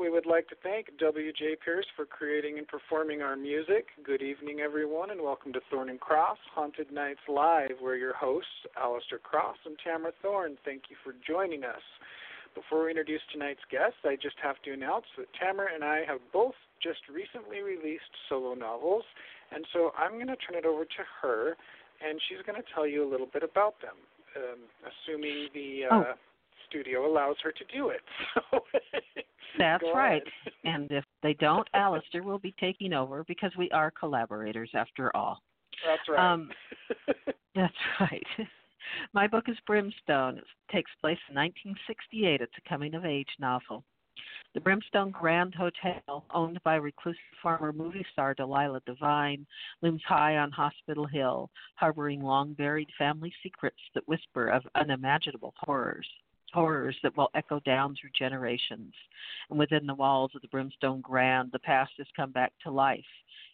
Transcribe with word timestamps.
we 0.00 0.08
would 0.08 0.24
like 0.24 0.48
to 0.48 0.56
thank 0.62 0.86
W.J. 0.98 1.56
Pierce 1.62 1.84
for 1.94 2.06
creating 2.06 2.56
and 2.56 2.66
performing 2.66 3.20
our 3.20 3.36
music. 3.36 3.88
Good 4.02 4.22
evening, 4.22 4.60
everyone, 4.60 5.10
and 5.10 5.20
welcome 5.20 5.52
to 5.52 5.60
Thorne 5.70 5.90
and 5.90 6.00
Cross 6.00 6.38
Haunted 6.54 6.90
Nights 6.90 7.20
Live. 7.28 7.76
We're 7.82 7.96
your 7.96 8.14
hosts, 8.14 8.64
Alistair 8.80 9.18
Cross 9.18 9.58
and 9.66 9.76
Tamara 9.84 10.12
Thorne. 10.22 10.56
Thank 10.64 10.84
you 10.88 10.96
for 11.04 11.12
joining 11.28 11.64
us. 11.64 11.84
Before 12.54 12.84
we 12.84 12.90
introduce 12.90 13.20
tonight's 13.30 13.60
guests, 13.70 14.00
I 14.04 14.16
just 14.16 14.36
have 14.42 14.56
to 14.64 14.72
announce 14.72 15.04
that 15.18 15.26
Tamara 15.38 15.68
and 15.74 15.84
I 15.84 16.00
have 16.08 16.20
both 16.32 16.56
just 16.82 17.00
recently 17.12 17.60
released 17.60 18.08
solo 18.26 18.54
novels, 18.54 19.04
and 19.54 19.66
so 19.70 19.92
I'm 19.98 20.12
going 20.12 20.32
to 20.32 20.40
turn 20.40 20.56
it 20.56 20.64
over 20.64 20.86
to 20.86 21.02
her, 21.20 21.58
and 22.00 22.18
she's 22.26 22.40
going 22.46 22.56
to 22.56 22.66
tell 22.74 22.86
you 22.86 23.06
a 23.06 23.08
little 23.10 23.28
bit 23.30 23.42
about 23.42 23.74
them, 23.82 24.00
um, 24.34 24.60
assuming 24.80 25.48
the 25.52 25.84
uh, 25.92 25.94
Oh. 25.94 26.14
Studio 26.70 27.06
allows 27.10 27.36
her 27.42 27.52
to 27.52 27.64
do 27.74 27.90
it. 27.90 28.00
So 28.50 29.58
That's 29.58 29.84
right. 29.94 30.22
And 30.64 30.90
if 30.90 31.04
they 31.22 31.34
don't, 31.34 31.66
Alistair 31.74 32.22
will 32.22 32.38
be 32.38 32.54
taking 32.60 32.92
over 32.92 33.24
because 33.24 33.50
we 33.58 33.68
are 33.72 33.90
collaborators 33.90 34.70
after 34.74 35.14
all. 35.16 35.42
That's 35.84 36.08
right. 36.08 36.32
Um, 36.32 36.50
That's 37.54 37.74
right. 38.00 38.48
My 39.12 39.26
book 39.26 39.48
is 39.48 39.56
Brimstone. 39.66 40.38
It 40.38 40.44
takes 40.72 40.90
place 41.00 41.18
in 41.28 41.34
1968. 41.34 42.40
It's 42.40 42.52
a 42.56 42.68
coming 42.68 42.94
of 42.94 43.04
age 43.04 43.28
novel. 43.38 43.84
The 44.54 44.60
Brimstone 44.60 45.10
Grand 45.10 45.54
Hotel, 45.54 46.24
owned 46.34 46.60
by 46.64 46.74
reclusive 46.74 47.20
former 47.40 47.72
movie 47.72 48.04
star 48.12 48.34
Delilah 48.34 48.82
Devine, 48.84 49.46
looms 49.80 50.02
high 50.06 50.38
on 50.38 50.50
Hospital 50.50 51.06
Hill, 51.06 51.50
harboring 51.76 52.20
long 52.20 52.54
buried 52.54 52.90
family 52.98 53.32
secrets 53.42 53.80
that 53.94 54.08
whisper 54.08 54.48
of 54.48 54.66
unimaginable 54.74 55.54
horrors. 55.58 56.08
Horrors 56.52 56.96
that 57.02 57.16
will 57.16 57.30
echo 57.34 57.60
down 57.60 57.96
through 58.00 58.10
generations. 58.18 58.92
And 59.48 59.58
within 59.58 59.86
the 59.86 59.94
walls 59.94 60.32
of 60.34 60.42
the 60.42 60.48
Brimstone 60.48 61.00
Grand, 61.00 61.50
the 61.52 61.58
past 61.58 61.92
has 61.98 62.06
come 62.16 62.32
back 62.32 62.52
to 62.62 62.70
life 62.70 63.04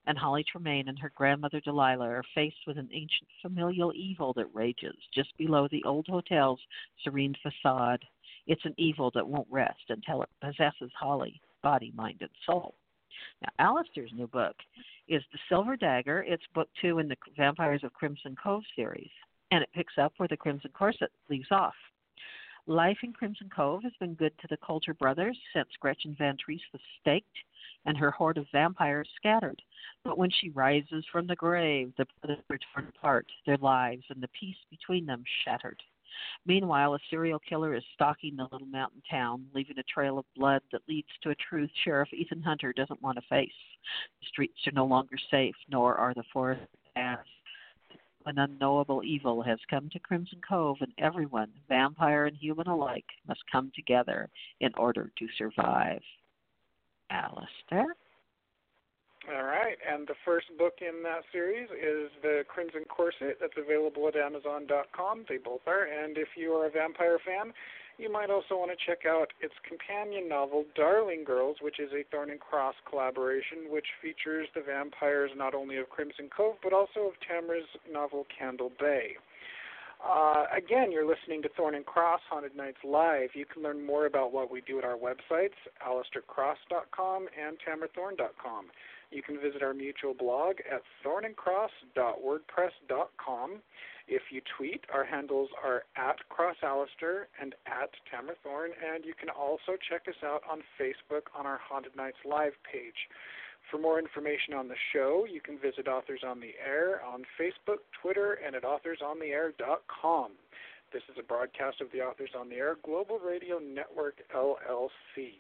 and 0.07 0.17
Holly 0.17 0.45
Tremaine 0.51 0.89
and 0.89 0.99
her 0.99 1.13
grandmother 1.15 1.61
Delilah 1.61 2.09
are 2.09 2.25
faced 2.35 2.67
with 2.67 2.79
an 2.79 2.89
ancient 2.93 3.29
familial 3.43 3.93
evil 3.95 4.33
that 4.35 4.55
rages 4.55 4.95
just 5.13 5.37
below 5.37 5.69
the 5.71 5.83
old 5.85 6.07
hotel's 6.09 6.61
serene 7.03 7.35
facade. 7.43 8.05
It's 8.47 8.65
an 8.65 8.75
evil 8.79 9.11
that 9.15 9.27
won't 9.27 9.49
rest 9.51 9.83
until 9.89 10.23
it 10.23 10.29
possesses 10.41 10.93
Holly, 10.99 11.41
body, 11.63 11.93
mind, 11.97 12.19
and 12.21 12.31
soul. 12.47 12.75
Now, 13.43 13.49
Alistair's 13.59 14.13
new 14.15 14.29
book 14.29 14.55
is 15.09 15.23
The 15.33 15.39
Silver 15.49 15.77
Dagger. 15.77 16.25
It's 16.27 16.45
book 16.55 16.69
two 16.81 17.01
in 17.01 17.09
the 17.09 17.17
Vampires 17.37 17.83
of 17.83 17.93
Crimson 17.93 18.37
Cove 18.41 18.63
series, 18.77 19.11
and 19.51 19.63
it 19.63 19.71
picks 19.75 19.95
up 19.99 20.13
where 20.17 20.29
the 20.29 20.37
Crimson 20.37 20.71
Corset 20.73 21.11
leaves 21.29 21.49
off. 21.51 21.75
Life 22.69 22.99
in 23.05 23.13
Crimson 23.13 23.49
Cove 23.49 23.85
has 23.85 23.93
been 24.01 24.15
good 24.15 24.37
to 24.41 24.49
the 24.51 24.57
Coulter 24.57 24.93
brothers 24.95 25.39
since 25.53 25.69
Gretchen 25.79 26.17
Van 26.19 26.37
Treese 26.37 26.67
was 26.73 26.83
staked 27.01 27.37
and 27.85 27.97
her 27.97 28.11
horde 28.11 28.39
of 28.39 28.47
vampires 28.51 29.09
scattered. 29.15 29.63
But 30.03 30.19
when 30.19 30.31
she 30.31 30.51
rises 30.51 31.05
from 31.13 31.29
the 31.29 31.37
grave, 31.37 31.93
the 31.97 32.07
brothers 32.21 32.43
are 32.51 32.59
torn 32.75 32.89
apart, 32.89 33.27
their 33.47 33.57
lives 33.59 34.03
and 34.11 34.21
the 34.21 34.29
peace 34.29 34.57
between 34.69 35.07
them 35.07 35.23
shattered. 35.45 35.81
Meanwhile, 36.45 36.95
a 36.95 36.99
serial 37.09 37.39
killer 37.39 37.75
is 37.75 37.85
stalking 37.95 38.35
the 38.35 38.49
little 38.51 38.67
mountain 38.67 39.03
town, 39.09 39.47
leaving 39.55 39.79
a 39.79 39.85
trail 39.85 40.19
of 40.19 40.25
blood 40.35 40.63
that 40.73 40.89
leads 40.89 41.09
to 41.23 41.31
a 41.31 41.37
truth 41.37 41.71
Sheriff 41.85 42.13
Ethan 42.13 42.43
Hunter 42.43 42.73
doesn't 42.73 43.03
want 43.03 43.17
to 43.17 43.29
face. 43.29 43.51
The 44.21 44.27
streets 44.27 44.67
are 44.67 44.73
no 44.73 44.87
longer 44.87 45.17
safe, 45.31 45.55
nor 45.69 45.95
are 45.95 46.15
the 46.15 46.25
forests. 46.33 46.67
An 48.27 48.39
unknowable 48.39 49.03
evil 49.05 49.41
has 49.43 49.59
come 49.71 49.89
to 49.91 50.01
Crimson 50.01 50.41
Cove, 50.47 50.79
and 50.81 50.93
everyone, 50.99 51.53
vampire 51.69 52.27
and 52.27 52.37
human 52.37 52.67
alike, 52.67 53.07
must 53.29 53.41
come 53.51 53.71
together 53.75 54.29
in 54.61 54.73
order 54.77 55.13
to 55.17 55.27
survive. 55.39 56.03
Alistair? 57.09 57.95
All 59.29 59.45
right, 59.45 59.77
and 59.89 60.07
the 60.07 60.15
first 60.25 60.47
book 60.59 60.75
in 60.81 61.03
that 61.05 61.23
series 61.33 61.69
is 61.71 62.11
The 62.23 62.43
Crimson 62.49 62.85
Corset 62.89 63.39
that's 63.41 63.57
available 63.57 64.09
at 64.09 64.17
Amazon.com. 64.17 65.25
They 65.29 65.39
both 65.39 65.63
are, 65.67 65.85
and 65.85 66.19
if 66.19 66.29
you 66.37 66.53
are 66.53 66.67
a 66.67 66.71
vampire 66.71 67.19
fan, 67.25 67.53
you 67.99 68.13
might 68.13 68.31
also 68.31 68.57
want 68.57 68.71
to 68.71 68.87
check 68.87 69.07
out 69.07 69.33
its 69.41 69.55
companion 69.67 70.29
novel, 70.29 70.65
Darling 70.75 71.25
Girls, 71.25 71.57
which 71.61 71.81
is 71.81 71.91
a 71.93 72.05
Thorne 72.11 72.31
and 72.31 72.41
Cross 72.41 72.75
collaboration, 72.89 73.71
which 73.71 73.87
features 74.03 74.49
the 74.55 74.61
vampires 74.61 75.31
not 75.37 75.55
only 75.55 75.79
of 75.79 75.89
Crimson 75.89 76.29
Cove, 76.35 76.57
but 76.63 76.73
also 76.73 77.09
of 77.09 77.15
Tamara's 77.27 77.67
novel, 77.91 78.27
Candle 78.37 78.73
Bay. 78.79 79.17
Uh, 80.05 80.45
again, 80.55 80.93
you're 80.93 81.07
listening 81.07 81.41
to 81.43 81.49
Thorne 81.57 81.75
and 81.75 81.87
Cross 81.87 82.21
Haunted 82.29 82.55
Nights 82.55 82.85
Live. 82.85 83.31
You 83.35 83.47
can 83.47 83.63
learn 83.63 83.85
more 83.85 84.07
about 84.07 84.33
what 84.33 84.51
we 84.51 84.61
do 84.61 84.79
at 84.79 84.85
our 84.85 84.97
websites, 84.97 85.57
alistaircross.com 85.87 87.29
and 87.37 87.57
tamarathorne.com. 87.67 88.67
You 89.11 89.23
can 89.23 89.41
visit 89.41 89.63
our 89.63 89.73
mutual 89.73 90.13
blog 90.15 90.57
at 90.71 90.83
thorneandcross.wordpress.com. 91.05 93.63
If 94.09 94.31
you 94.31 94.41
tweet, 94.57 94.85
our 94.95 95.05
handles 95.05 95.51
are 95.63 95.83
at 95.97 96.17
CrossAlistair 96.31 97.27
and 97.41 97.55
at 97.67 97.91
TamaraThorne, 98.07 98.71
and 98.79 99.05
you 99.05 99.15
can 99.19 99.29
also 99.29 99.77
check 99.89 100.07
us 100.07 100.23
out 100.25 100.43
on 100.49 100.63
Facebook 100.81 101.27
on 101.37 101.45
our 101.45 101.59
Haunted 101.59 101.97
Nights 101.97 102.23
Live 102.25 102.53
page. 102.71 103.09
For 103.71 103.79
more 103.79 103.99
information 103.99 104.55
on 104.55 104.69
the 104.69 104.79
show, 104.93 105.27
you 105.29 105.41
can 105.41 105.59
visit 105.59 105.89
Authors 105.89 106.23
on 106.25 106.39
the 106.39 106.55
Air 106.65 107.03
on 107.05 107.25
Facebook, 107.35 107.83
Twitter, 108.01 108.35
and 108.35 108.55
at 108.55 108.63
authorsontheair.com. 108.63 110.31
This 110.93 111.03
is 111.11 111.17
a 111.19 111.25
broadcast 111.25 111.81
of 111.81 111.91
the 111.93 112.01
Authors 112.01 112.31
on 112.39 112.49
the 112.49 112.57
Air 112.57 112.77
Global 112.85 113.19
Radio 113.19 113.59
Network, 113.59 114.23
LLC. 114.33 115.35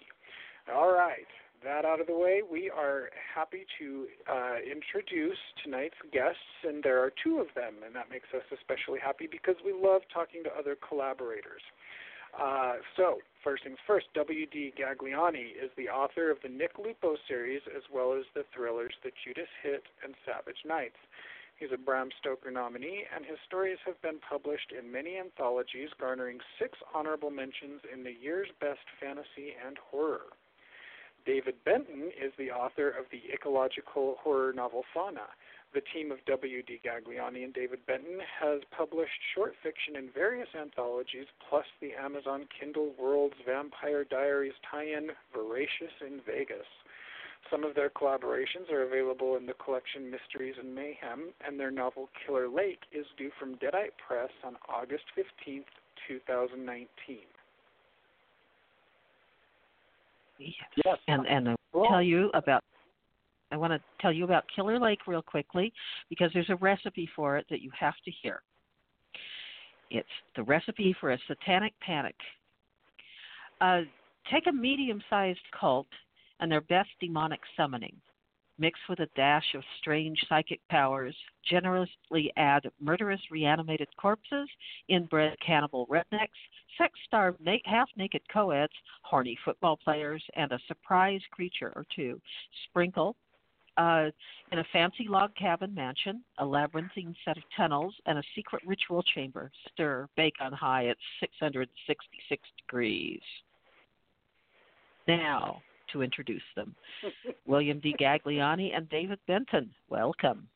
All 0.74 0.92
right, 0.92 1.30
that 1.64 1.84
out 1.84 2.00
of 2.00 2.06
the 2.06 2.16
way, 2.16 2.42
we 2.42 2.70
are 2.70 3.10
happy 3.34 3.66
to 3.78 4.06
uh, 4.30 4.56
introduce 4.64 5.38
tonight's 5.62 5.98
guests, 6.12 6.64
and 6.64 6.82
there 6.82 7.02
are 7.02 7.12
two 7.22 7.38
of 7.38 7.48
them, 7.54 7.74
and 7.84 7.94
that 7.94 8.10
makes 8.10 8.28
us 8.34 8.42
especially 8.52 8.98
happy 8.98 9.28
because 9.30 9.56
we 9.64 9.72
love 9.72 10.02
talking 10.12 10.42
to 10.44 10.50
other 10.58 10.76
collaborators. 10.76 11.62
Uh, 12.38 12.74
so, 12.96 13.18
first 13.42 13.64
things 13.64 13.78
first, 13.86 14.06
W.D. 14.14 14.74
Gagliani 14.76 15.56
is 15.56 15.70
the 15.76 15.88
author 15.88 16.30
of 16.30 16.38
the 16.42 16.48
Nick 16.48 16.78
Lupo 16.78 17.16
series 17.26 17.62
as 17.74 17.82
well 17.92 18.12
as 18.12 18.24
the 18.34 18.44
thrillers 18.54 18.94
The 19.02 19.10
Judas 19.24 19.48
Hit 19.62 19.84
and 20.04 20.14
Savage 20.26 20.60
Nights. 20.66 21.00
He's 21.58 21.72
a 21.72 21.78
Bram 21.78 22.10
Stoker 22.20 22.50
nominee, 22.50 23.04
and 23.14 23.24
his 23.24 23.38
stories 23.46 23.78
have 23.86 24.00
been 24.02 24.18
published 24.28 24.72
in 24.76 24.92
many 24.92 25.16
anthologies, 25.16 25.88
garnering 25.98 26.38
six 26.60 26.78
honorable 26.94 27.30
mentions 27.30 27.80
in 27.90 28.04
the 28.04 28.12
year's 28.12 28.48
best 28.60 28.84
fantasy 29.00 29.56
and 29.66 29.78
horror. 29.90 30.28
David 31.26 31.56
Benton 31.64 32.12
is 32.14 32.32
the 32.38 32.52
author 32.52 32.88
of 32.88 33.06
the 33.10 33.20
ecological 33.34 34.16
horror 34.22 34.52
novel 34.52 34.84
Fauna. 34.94 35.26
The 35.74 35.82
team 35.92 36.12
of 36.12 36.24
W.D. 36.24 36.80
Gagliani 36.86 37.42
and 37.42 37.52
David 37.52 37.84
Benton 37.84 38.20
has 38.40 38.60
published 38.70 39.20
short 39.34 39.54
fiction 39.60 39.96
in 39.96 40.08
various 40.14 40.48
anthologies, 40.58 41.26
plus 41.50 41.66
the 41.80 41.92
Amazon 41.94 42.46
Kindle 42.58 42.94
World's 42.96 43.34
Vampire 43.44 44.04
Diaries 44.04 44.54
tie-in 44.70 45.10
Voracious 45.34 45.92
in 46.00 46.20
Vegas. 46.24 46.66
Some 47.50 47.64
of 47.64 47.74
their 47.74 47.90
collaborations 47.90 48.70
are 48.70 48.82
available 48.82 49.36
in 49.36 49.46
the 49.46 49.54
collection 49.54 50.08
Mysteries 50.08 50.54
and 50.58 50.74
Mayhem, 50.74 51.34
and 51.44 51.58
their 51.58 51.72
novel 51.72 52.08
Killer 52.24 52.48
Lake 52.48 52.84
is 52.92 53.06
due 53.18 53.32
from 53.38 53.56
Deadite 53.56 53.98
Press 53.98 54.30
on 54.44 54.56
August 54.68 55.04
15, 55.16 55.64
2019. 56.06 57.18
Yes. 60.38 60.98
And 61.08 61.26
and 61.26 61.48
I 61.50 61.54
will 61.72 61.86
tell 61.88 62.02
you 62.02 62.30
about 62.34 62.62
I 63.52 63.56
want 63.56 63.72
to 63.72 63.80
tell 64.00 64.12
you 64.12 64.24
about 64.24 64.44
Killer 64.54 64.78
Lake 64.78 65.06
real 65.06 65.22
quickly 65.22 65.72
because 66.08 66.30
there's 66.34 66.50
a 66.50 66.56
recipe 66.56 67.08
for 67.14 67.36
it 67.36 67.46
that 67.50 67.60
you 67.60 67.70
have 67.78 67.94
to 68.04 68.10
hear. 68.22 68.42
It's 69.90 70.08
the 70.34 70.42
recipe 70.42 70.94
for 71.00 71.12
a 71.12 71.18
satanic 71.28 71.72
panic. 71.80 72.16
Uh, 73.60 73.82
take 74.32 74.46
a 74.48 74.52
medium 74.52 75.00
sized 75.08 75.38
cult 75.58 75.86
and 76.40 76.50
their 76.50 76.60
best 76.62 76.88
demonic 77.00 77.40
summoning. 77.56 77.94
Mix 78.58 78.78
with 78.88 79.00
a 79.00 79.08
dash 79.16 79.54
of 79.54 79.62
strange 79.78 80.18
psychic 80.28 80.60
powers. 80.68 81.14
Generously 81.48 82.32
add 82.36 82.70
murderous 82.80 83.20
reanimated 83.30 83.88
corpses, 83.96 84.48
inbred 84.88 85.36
cannibal 85.44 85.86
rednecks, 85.86 86.28
sex 86.78 86.98
starved 87.06 87.40
na- 87.40 87.56
half 87.64 87.88
naked 87.96 88.22
co-eds, 88.32 88.72
horny 89.02 89.38
football 89.44 89.76
players, 89.76 90.22
and 90.34 90.52
a 90.52 90.58
surprise 90.66 91.20
creature 91.32 91.72
or 91.76 91.84
two. 91.94 92.20
Sprinkle 92.68 93.16
uh, 93.76 94.06
in 94.52 94.58
a 94.58 94.64
fancy 94.72 95.06
log 95.08 95.34
cabin 95.34 95.74
mansion, 95.74 96.22
a 96.38 96.44
labyrinthine 96.44 97.14
set 97.24 97.36
of 97.36 97.42
tunnels, 97.56 97.94
and 98.06 98.18
a 98.18 98.22
secret 98.34 98.62
ritual 98.66 99.02
chamber. 99.02 99.50
Stir, 99.72 100.08
bake 100.16 100.36
on 100.40 100.52
high 100.52 100.86
at 100.86 100.96
666 101.20 102.48
degrees. 102.58 103.20
Now, 105.06 105.60
to 105.96 106.02
introduce 106.02 106.42
them 106.54 106.74
William 107.46 107.80
D. 107.80 107.94
Gagliani 107.98 108.76
and 108.76 108.88
David 108.88 109.18
Benton. 109.26 109.70
Welcome. 109.88 110.48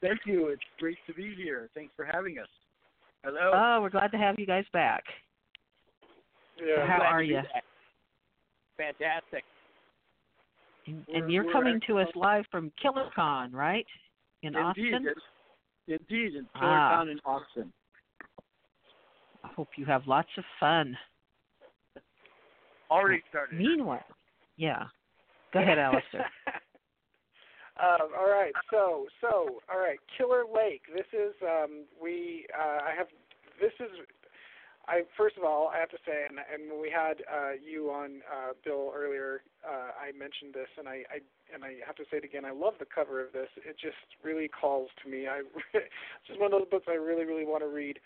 Thank 0.00 0.20
you. 0.26 0.48
It's 0.48 0.62
great 0.78 0.98
to 1.06 1.14
be 1.14 1.34
here. 1.34 1.70
Thanks 1.74 1.92
for 1.96 2.04
having 2.04 2.38
us. 2.38 2.48
Hello. 3.24 3.52
Oh, 3.54 3.80
we're 3.80 3.90
glad 3.90 4.12
to 4.12 4.18
have 4.18 4.38
you 4.38 4.46
guys 4.46 4.64
back. 4.72 5.02
Yeah. 6.58 6.86
How 6.86 7.02
are 7.02 7.22
you? 7.22 7.40
Fantastic. 8.76 9.44
And, 10.86 11.04
and 11.08 11.32
you're 11.32 11.50
coming 11.50 11.80
to 11.86 11.98
us 11.98 12.08
live 12.14 12.44
from 12.50 12.70
KillerCon, 12.84 13.52
right? 13.52 13.86
In 14.42 14.54
Indeed. 14.54 14.94
Austin. 14.94 15.14
Indeed. 15.88 16.34
In 16.36 16.46
Ah. 16.54 17.02
In 17.02 17.18
Austin. 17.24 17.72
I 19.42 19.48
hope 19.48 19.68
you 19.76 19.86
have 19.86 20.06
lots 20.06 20.28
of 20.36 20.44
fun. 20.60 20.96
Already 22.90 23.22
started. 23.30 23.58
Meanwhile, 23.58 24.04
yeah. 24.56 24.84
Go 25.52 25.60
ahead, 25.60 25.78
Alistair. 25.78 26.26
um, 27.80 28.10
all 28.18 28.28
right, 28.28 28.52
so 28.70 29.06
so 29.20 29.60
all 29.70 29.78
right, 29.78 29.98
Killer 30.18 30.42
Lake. 30.44 30.82
This 30.94 31.06
is 31.12 31.34
um, 31.42 31.84
we. 32.00 32.46
Uh, 32.52 32.90
I 32.90 32.94
have. 32.96 33.06
This 33.60 33.72
is. 33.80 33.90
I 34.86 35.02
first 35.16 35.38
of 35.38 35.44
all, 35.44 35.70
I 35.74 35.78
have 35.78 35.88
to 35.90 35.98
say, 36.04 36.26
and, 36.28 36.38
and 36.38 36.70
when 36.70 36.82
we 36.82 36.90
had 36.90 37.22
uh, 37.24 37.52
you 37.56 37.88
on 37.90 38.20
uh, 38.28 38.52
Bill 38.64 38.92
earlier, 38.94 39.40
uh, 39.64 39.96
I 39.96 40.12
mentioned 40.12 40.52
this, 40.52 40.68
and 40.76 40.88
I, 40.88 41.06
I 41.08 41.18
and 41.54 41.64
I 41.64 41.80
have 41.86 41.96
to 41.96 42.04
say 42.10 42.18
it 42.18 42.24
again. 42.24 42.44
I 42.44 42.50
love 42.50 42.74
the 42.78 42.84
cover 42.84 43.24
of 43.24 43.32
this. 43.32 43.48
It 43.56 43.76
just 43.80 43.96
really 44.22 44.48
calls 44.48 44.90
to 45.02 45.08
me. 45.08 45.26
I 45.26 45.40
it's 45.72 46.26
just 46.26 46.40
one 46.40 46.52
of 46.52 46.58
those 46.58 46.68
books 46.68 46.86
I 46.88 46.96
really 46.96 47.24
really 47.24 47.46
want 47.46 47.62
to 47.62 47.68
read, 47.70 47.98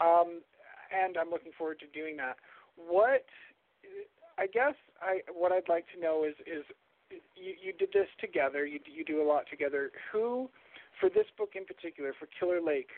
um, 0.00 0.42
and 0.92 1.16
I'm 1.16 1.30
looking 1.30 1.52
forward 1.56 1.78
to 1.80 1.98
doing 1.98 2.16
that. 2.18 2.36
What 2.76 3.24
I 4.38 4.46
guess 4.46 4.74
I 5.00 5.20
what 5.32 5.52
I'd 5.52 5.68
like 5.68 5.84
to 5.94 6.00
know 6.00 6.24
is 6.24 6.34
is 6.46 6.64
you, 7.10 7.54
you 7.62 7.72
did 7.72 7.88
this 7.92 8.08
together. 8.20 8.66
You 8.66 8.80
you 8.86 9.04
do 9.04 9.22
a 9.22 9.26
lot 9.26 9.44
together. 9.50 9.90
Who, 10.12 10.50
for 11.00 11.08
this 11.08 11.26
book 11.38 11.50
in 11.54 11.64
particular, 11.64 12.12
for 12.18 12.28
Killer 12.38 12.60
Lake, 12.60 12.90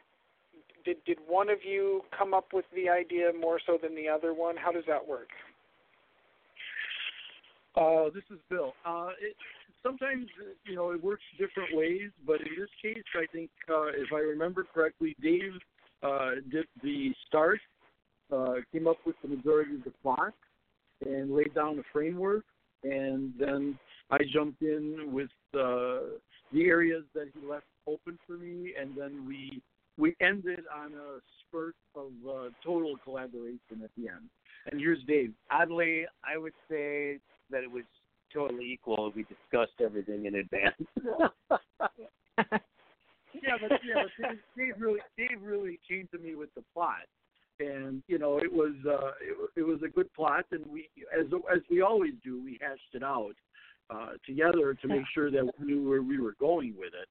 did 0.85 0.97
did 1.05 1.19
one 1.27 1.49
of 1.49 1.59
you 1.65 2.03
come 2.17 2.35
up 2.35 2.53
with 2.53 2.65
the 2.75 2.89
idea 2.89 3.31
more 3.39 3.61
so 3.65 3.79
than 3.81 3.95
the 3.95 4.09
other 4.09 4.35
one? 4.35 4.57
How 4.57 4.73
does 4.73 4.85
that 4.89 5.07
work? 5.07 5.29
Uh, 7.77 8.11
this 8.13 8.25
is 8.31 8.39
Bill. 8.51 8.73
Uh, 8.85 9.11
it, 9.21 9.37
sometimes, 9.85 10.27
you 10.65 10.75
know, 10.75 10.91
it 10.91 11.03
works 11.03 11.23
different 11.39 11.77
ways, 11.77 12.11
but 12.27 12.41
in 12.41 12.49
this 12.59 12.71
case, 12.83 13.05
I 13.15 13.27
think, 13.33 13.51
uh, 13.69 13.87
if 13.89 14.13
I 14.13 14.19
remember 14.19 14.67
correctly, 14.75 15.15
Dave 15.23 15.53
uh, 16.03 16.31
did 16.51 16.67
the 16.83 17.13
start, 17.29 17.61
uh, 18.33 18.55
came 18.73 18.89
up 18.89 18.97
with 19.07 19.15
the 19.23 19.29
majority 19.29 19.77
of 19.77 19.85
the 19.85 19.93
plot, 20.03 20.35
and 21.09 21.35
laid 21.35 21.55
down 21.55 21.77
the 21.77 21.85
framework, 21.93 22.45
and 22.85 23.33
then 23.39 23.79
I 24.11 24.19
jumped 24.33 24.63
in 24.63 25.11
with 25.13 25.31
uh, 25.55 26.19
the 26.53 26.67
areas 26.67 27.05
that 27.15 27.29
he 27.35 27.47
left 27.47 27.67
open 27.87 28.19
for 28.27 28.35
me, 28.35 28.75
and 28.79 28.97
then 28.97 29.27
we 29.27 29.63
we 29.97 30.15
ended 30.21 30.61
on 30.73 30.93
a 30.93 31.19
spurt 31.41 31.75
of 31.97 32.13
uh, 32.29 32.51
total 32.65 32.95
collaboration 33.03 33.83
at 33.83 33.91
the 33.97 34.09
end. 34.09 34.29
And 34.71 34.81
here's 34.81 35.03
Dave. 35.09 35.33
Oddly, 35.51 36.05
I 36.23 36.39
would 36.39 36.53
say 36.71 37.19
that 37.51 37.65
it 37.65 37.71
was 37.71 37.85
totally 38.33 38.73
equal. 38.73 39.13
We 39.15 39.25
discussed 39.25 39.81
everything 39.83 40.27
in 40.27 40.37
advance. 40.37 40.77
yeah, 43.43 43.57
but 43.61 43.81
yeah, 43.85 44.05
but 44.05 44.29
Dave, 44.29 44.39
Dave 44.57 44.75
really 44.79 45.01
Dave 45.17 45.43
really 45.43 45.81
came 45.89 46.09
to 46.13 46.19
me 46.19 46.35
with 46.35 46.55
the 46.55 46.63
plot, 46.73 47.07
and 47.61 48.03
you 48.07 48.19
know 48.19 48.39
it 48.39 48.53
was 48.53 48.73
uh, 48.87 49.13
it, 49.21 49.61
it 49.61 49.63
was 49.63 49.81
a 49.85 49.89
good 49.89 50.13
plot, 50.15 50.45
and 50.53 50.65
we 50.67 50.89
as 51.19 51.27
as 51.53 51.61
we 51.71 51.83
always 51.83 52.13
do, 52.25 52.43
we 52.43 52.59
hashed 52.61 52.95
it 52.95 53.03
out 53.03 53.35
uh, 53.91 54.11
together 54.27 54.75
to 54.75 54.89
make 54.89 55.05
sure 55.15 55.31
that 55.31 55.45
we 55.59 55.67
knew 55.67 55.89
where 55.89 56.03
we 56.03 56.21
were 56.21 56.35
going 56.39 56.75
with 56.79 56.93
it. 56.95 57.09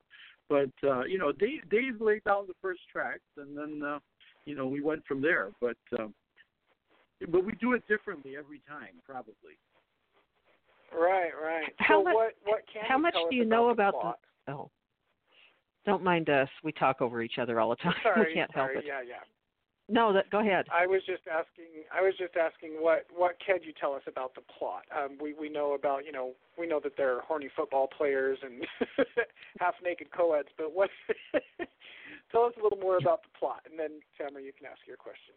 But 0.50 0.88
uh, 0.88 1.04
you 1.04 1.18
know, 1.18 1.32
Dave 1.32 1.70
Dave 1.70 2.00
laid 2.00 2.24
down 2.24 2.46
the 2.48 2.54
first 2.62 2.82
tracks, 2.92 3.28
and 3.38 3.58
then 3.58 3.82
uh, 3.86 4.00
you 4.46 4.56
know 4.56 4.68
we 4.68 4.82
went 4.82 5.06
from 5.06 5.22
there. 5.22 5.52
But 5.60 5.78
um, 6.00 6.14
but 7.30 7.46
we 7.46 7.54
do 7.54 7.74
it 7.74 7.88
differently 7.88 8.36
every 8.38 8.62
time, 8.68 9.02
probably. 9.06 9.58
Right, 10.94 11.32
right. 11.42 11.74
How 11.78 12.00
so 12.00 12.04
much- 12.04 12.14
what 12.16 12.34
what 12.46 12.62
can 12.72 12.84
how 12.88 12.98
much 12.98 13.16
do 13.30 13.36
you 13.36 13.46
know 13.46 13.70
about 13.70 13.94
plot? 13.94 14.20
the? 14.46 14.54
Oh, 14.54 14.72
don't 15.86 16.04
mind 16.04 16.30
us. 16.30 16.50
We 16.64 16.72
talk 16.72 17.02
over 17.02 17.22
each 17.22 17.40
other 17.40 17.60
all 17.60 17.70
the 17.70 17.76
time. 17.78 17.96
Sorry, 18.04 18.28
we 18.30 18.34
can't 18.34 18.52
sorry. 18.54 18.76
help 18.76 18.86
it. 18.86 18.88
Yeah, 18.88 19.02
yeah. 19.02 19.16
No, 19.90 20.12
that. 20.12 20.30
Go 20.30 20.40
ahead. 20.40 20.66
I 20.72 20.86
was 20.86 21.02
just 21.06 21.24
asking. 21.32 21.88
I 21.96 22.02
was 22.02 22.14
just 22.18 22.36
asking 22.36 22.72
what 22.80 23.06
what 23.16 23.38
can 23.46 23.60
you 23.64 23.72
tell 23.80 23.94
us 23.94 24.02
about 24.06 24.36
the 24.36 24.42
plot? 24.60 24.84
Um, 24.96 25.18
we 25.22 25.34
we 25.34 25.48
know 25.50 25.76
about 25.76 26.06
you 26.06 26.12
know 26.12 26.34
we 26.60 26.68
know 26.68 26.82
that 26.84 26.98
there 26.98 27.16
are 27.16 27.22
horny 27.22 27.48
football 27.56 27.88
players 27.88 28.38
and 28.44 28.66
half 29.60 29.76
naked 29.82 30.08
co-eds, 30.12 30.50
but 30.58 30.74
what? 30.74 30.90
tell 32.32 32.44
us 32.44 32.54
a 32.60 32.64
little 32.64 32.80
more 32.80 32.98
about 32.98 33.22
the 33.24 33.30
plot, 33.40 33.62
and 33.70 33.80
then 33.80 34.02
Tamara, 34.18 34.44
you 34.44 34.52
can 34.52 34.68
ask 34.68 34.80
your 34.86 34.98
question. 34.98 35.34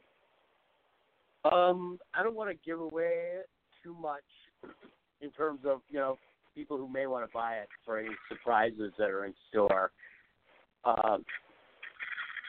um, 1.44 2.00
I 2.12 2.24
don't 2.24 2.34
want 2.34 2.50
to 2.50 2.56
give 2.66 2.80
away 2.80 3.42
too 3.84 3.94
much 3.94 4.26
in 5.20 5.30
terms 5.30 5.60
of 5.64 5.80
you 5.90 5.98
know 5.98 6.18
people 6.56 6.76
who 6.76 6.88
may 6.88 7.06
want 7.06 7.24
to 7.24 7.32
buy 7.32 7.54
it 7.54 7.68
for 7.84 8.00
any 8.00 8.10
surprises 8.28 8.92
that 8.98 9.10
are 9.10 9.24
in 9.24 9.34
store. 9.48 9.92
Um, 10.84 11.24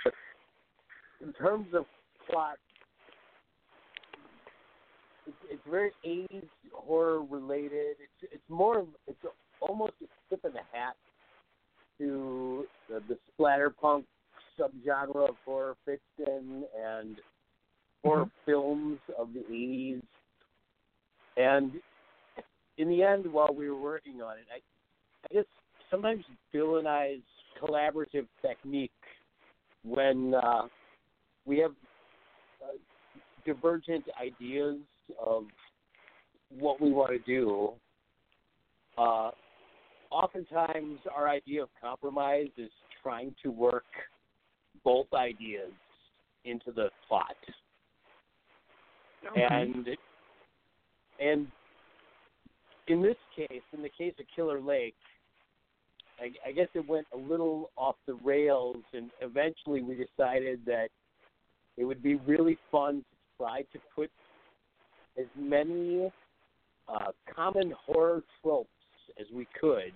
but 0.03 0.13
in 1.21 1.33
terms 1.33 1.67
of 1.73 1.85
plot, 2.31 2.57
it's, 5.27 5.37
it's 5.49 5.61
very 5.69 5.91
80s 6.05 6.47
horror 6.73 7.21
related. 7.23 7.97
It's 7.99 8.31
it's 8.33 8.49
more 8.49 8.85
it's 9.07 9.19
almost 9.59 9.93
a 10.01 10.07
tip 10.29 10.43
in 10.45 10.53
the 10.53 10.59
hat 10.71 10.95
to 11.99 12.65
the, 12.89 13.01
the 13.07 13.17
splatterpunk 13.39 14.03
subgenre 14.59 15.29
of 15.29 15.35
horror 15.45 15.75
fiction 15.85 16.65
and 16.83 17.17
horror 18.03 18.29
films 18.45 18.99
of 19.17 19.29
the 19.33 19.41
80s. 19.51 20.01
And 21.37 21.73
in 22.77 22.89
the 22.89 23.03
end, 23.03 23.31
while 23.31 23.53
we 23.53 23.69
were 23.69 23.79
working 23.79 24.21
on 24.21 24.37
it, 24.37 24.45
I, 24.53 24.59
I 25.29 25.33
guess 25.33 25.45
sometimes 25.89 26.23
Bill 26.51 26.77
and 26.77 26.87
I's 26.87 27.19
collaborative 27.61 28.27
technique 28.41 28.91
when 29.83 30.33
uh, 30.33 30.63
we 31.45 31.59
have 31.59 31.71
divergent 33.45 34.05
ideas 34.21 34.77
of 35.23 35.45
what 36.59 36.81
we 36.81 36.91
want 36.91 37.11
to 37.11 37.19
do. 37.19 37.69
Uh, 38.97 39.31
oftentimes, 40.09 40.99
our 41.15 41.29
idea 41.29 41.63
of 41.63 41.69
compromise 41.81 42.49
is 42.57 42.69
trying 43.01 43.33
to 43.43 43.51
work 43.51 43.85
both 44.83 45.07
ideas 45.13 45.71
into 46.45 46.71
the 46.71 46.89
plot, 47.07 47.35
and 49.35 49.87
and 51.19 51.47
in 52.87 53.01
this 53.01 53.15
case, 53.35 53.61
in 53.73 53.81
the 53.81 53.89
case 53.89 54.13
of 54.19 54.25
Killer 54.35 54.59
Lake, 54.59 54.95
I, 56.19 56.49
I 56.49 56.51
guess 56.51 56.67
it 56.73 56.87
went 56.87 57.07
a 57.13 57.17
little 57.17 57.71
off 57.77 57.95
the 58.07 58.15
rails, 58.15 58.77
and 58.93 59.09
eventually 59.21 59.81
we 59.81 59.95
decided 59.95 60.59
that 60.65 60.89
it 61.77 61.85
would 61.85 62.03
be 62.03 62.15
really 62.15 62.57
fun 62.71 63.03
to 63.41 63.47
try 63.47 63.61
to 63.61 63.79
put 63.95 64.09
as 65.17 65.25
many 65.37 66.11
uh, 66.87 67.11
common 67.33 67.73
horror 67.85 68.23
tropes 68.41 68.69
as 69.19 69.27
we 69.33 69.47
could 69.59 69.93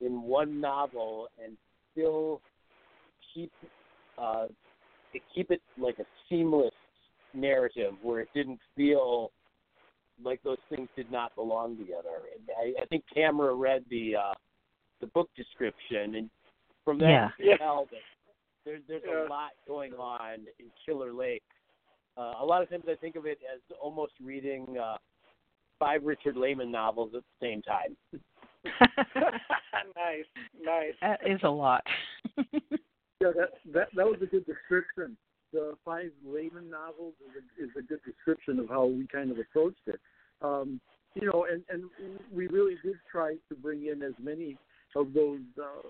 in 0.00 0.22
one 0.22 0.60
novel 0.60 1.28
and 1.42 1.56
still 1.92 2.40
keep 3.34 3.52
uh, 4.18 4.46
keep 5.34 5.50
it 5.50 5.60
like 5.78 5.98
a 5.98 6.04
seamless 6.28 6.72
narrative 7.34 7.92
where 8.02 8.20
it 8.20 8.28
didn't 8.34 8.58
feel 8.76 9.30
like 10.22 10.42
those 10.42 10.58
things 10.68 10.88
did 10.96 11.10
not 11.10 11.34
belong 11.34 11.76
together. 11.76 12.20
And 12.34 12.48
I, 12.58 12.82
I 12.82 12.86
think 12.86 13.04
Tamara 13.14 13.54
read 13.54 13.84
the 13.90 14.16
uh, 14.16 14.34
the 15.00 15.06
book 15.08 15.28
description, 15.36 16.14
and 16.16 16.30
from 16.84 16.98
that 16.98 17.08
Yeah. 17.08 17.28
you 17.38 17.50
can 17.50 17.58
tell 17.58 17.88
that 17.90 18.00
there's 18.64 18.82
there's 18.88 19.02
Yeah. 19.06 19.26
a 19.26 19.28
lot 19.28 19.50
going 19.66 19.92
on 19.94 20.46
in 20.58 20.66
Killer 20.84 21.12
Lake. 21.12 21.42
Uh, 22.16 22.34
a 22.40 22.44
lot 22.44 22.62
of 22.62 22.68
times 22.70 22.84
I 22.88 22.94
think 22.94 23.16
of 23.16 23.26
it 23.26 23.38
as 23.52 23.60
almost 23.80 24.12
reading 24.22 24.76
uh, 24.78 24.96
five 25.78 26.04
Richard 26.04 26.36
Laymon 26.36 26.70
novels 26.70 27.12
at 27.16 27.22
the 27.22 27.46
same 27.46 27.62
time. 27.62 27.96
nice, 28.64 30.24
nice. 30.62 30.92
That 31.00 31.20
is 31.26 31.40
a 31.42 31.48
lot. 31.48 31.82
yeah, 32.36 33.32
that, 33.36 33.50
that 33.72 33.88
that 33.96 34.06
was 34.06 34.18
a 34.22 34.26
good 34.26 34.46
description. 34.46 35.16
The 35.52 35.74
five 35.84 36.10
Lehman 36.24 36.70
novels 36.70 37.14
is 37.20 37.42
a, 37.42 37.64
is 37.64 37.70
a 37.78 37.82
good 37.82 38.00
description 38.04 38.58
of 38.58 38.68
how 38.68 38.86
we 38.86 39.06
kind 39.06 39.30
of 39.30 39.38
approached 39.38 39.86
it. 39.86 40.00
Um, 40.42 40.80
you 41.14 41.26
know, 41.26 41.46
and 41.50 41.62
and 41.68 41.90
we 42.32 42.46
really 42.46 42.76
did 42.84 42.96
try 43.10 43.34
to 43.48 43.54
bring 43.54 43.86
in 43.86 44.02
as 44.02 44.14
many 44.22 44.56
of 44.94 45.12
those. 45.14 45.40
Uh, 45.58 45.88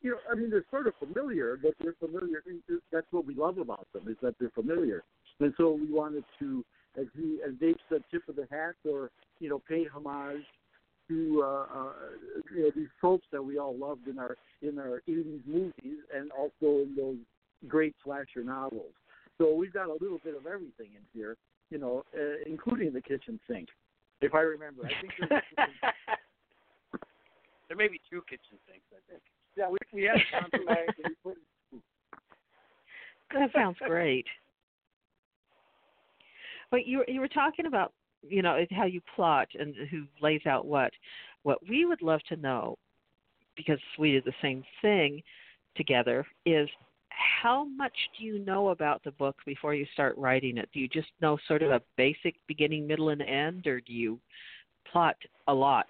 you 0.00 0.10
know, 0.10 0.18
I 0.30 0.34
mean, 0.34 0.50
they're 0.50 0.64
sort 0.70 0.86
of 0.86 0.94
familiar, 0.98 1.58
but 1.60 1.72
they're 1.80 1.96
familiar. 1.98 2.42
That's 2.92 3.06
what 3.10 3.26
we 3.26 3.34
love 3.34 3.58
about 3.58 3.86
them 3.92 4.08
is 4.08 4.16
that 4.22 4.34
they're 4.38 4.50
familiar. 4.50 5.02
And 5.40 5.52
so 5.56 5.72
we 5.72 5.92
wanted 5.92 6.24
to, 6.38 6.64
as 6.98 7.06
he, 7.16 7.38
as 7.46 7.54
Dave 7.60 7.76
said, 7.88 8.02
tip 8.10 8.28
of 8.28 8.36
the 8.36 8.46
hat 8.50 8.74
or 8.88 9.10
you 9.40 9.48
know 9.48 9.60
pay 9.68 9.86
homage 9.92 10.44
to 11.08 11.42
uh, 11.44 11.66
uh, 11.74 11.92
you 12.54 12.62
know, 12.62 12.70
these 12.74 12.88
tropes 13.00 13.26
that 13.32 13.42
we 13.42 13.58
all 13.58 13.76
loved 13.76 14.08
in 14.08 14.18
our 14.18 14.36
in 14.62 14.78
our 14.78 15.02
80s 15.08 15.40
movies 15.46 15.98
and 16.14 16.30
also 16.32 16.82
in 16.82 16.94
those 16.96 17.16
great 17.68 17.94
slasher 18.04 18.42
novels. 18.42 18.92
So 19.38 19.54
we've 19.54 19.72
got 19.72 19.88
a 19.88 19.92
little 19.92 20.20
bit 20.24 20.36
of 20.36 20.46
everything 20.46 20.90
in 20.94 21.02
here, 21.12 21.36
you 21.70 21.78
know, 21.78 22.04
uh, 22.14 22.42
including 22.46 22.92
the 22.92 23.00
kitchen 23.00 23.40
sink, 23.48 23.68
if 24.20 24.34
I 24.34 24.40
remember. 24.40 24.86
I 24.86 25.00
think 25.00 25.12
there's 25.28 25.42
there 27.68 27.76
may 27.76 27.88
be 27.88 28.00
two 28.10 28.22
kitchen 28.28 28.58
sinks. 28.68 28.86
I 28.92 29.00
think. 29.10 29.22
yeah, 29.56 29.68
we 29.68 29.78
we 29.92 30.04
had 30.04 30.16
a 30.16 30.40
compromise. 30.40 30.88
and 31.04 31.14
we 31.24 31.32
That 33.32 33.50
sounds 33.52 33.76
great. 33.84 34.26
But 36.70 36.86
you 36.86 37.04
you 37.08 37.20
were 37.20 37.28
talking 37.28 37.66
about 37.66 37.92
you 38.22 38.42
know 38.42 38.64
how 38.70 38.84
you 38.84 39.00
plot 39.14 39.48
and 39.58 39.74
who 39.90 40.04
lays 40.20 40.42
out 40.46 40.66
what. 40.66 40.92
What 41.42 41.58
we 41.68 41.84
would 41.84 42.00
love 42.00 42.20
to 42.30 42.36
know, 42.36 42.78
because 43.56 43.78
we 43.98 44.12
did 44.12 44.24
the 44.24 44.32
same 44.40 44.64
thing 44.80 45.22
together, 45.76 46.26
is 46.46 46.68
how 47.10 47.64
much 47.64 47.92
do 48.18 48.24
you 48.24 48.38
know 48.38 48.70
about 48.70 49.02
the 49.04 49.12
book 49.12 49.36
before 49.44 49.74
you 49.74 49.86
start 49.92 50.16
writing 50.16 50.56
it? 50.56 50.68
Do 50.72 50.80
you 50.80 50.88
just 50.88 51.08
know 51.20 51.38
sort 51.46 51.62
of 51.62 51.70
a 51.70 51.82
basic 51.96 52.34
beginning, 52.48 52.86
middle, 52.86 53.10
and 53.10 53.22
end, 53.22 53.66
or 53.66 53.80
do 53.80 53.92
you 53.92 54.18
plot 54.90 55.16
a 55.48 55.54
lot? 55.54 55.86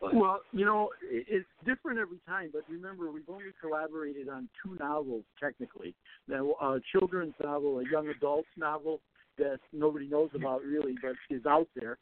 Well, 0.00 0.40
you 0.52 0.64
know, 0.64 0.90
it's 1.10 1.46
different 1.64 1.98
every 1.98 2.18
time. 2.26 2.50
But 2.52 2.62
remember, 2.68 3.10
we've 3.10 3.28
only 3.28 3.52
collaborated 3.60 4.28
on 4.28 4.48
two 4.62 4.76
novels 4.76 5.24
technically. 5.40 5.94
Now, 6.28 6.50
a 6.60 6.80
children's 6.92 7.34
novel, 7.42 7.78
a 7.80 7.90
young 7.90 8.08
adult 8.08 8.44
novel 8.56 9.00
that 9.38 9.60
nobody 9.72 10.06
knows 10.06 10.30
about 10.34 10.62
really, 10.62 10.94
but 11.02 11.12
is 11.30 11.46
out 11.46 11.68
there 11.74 11.98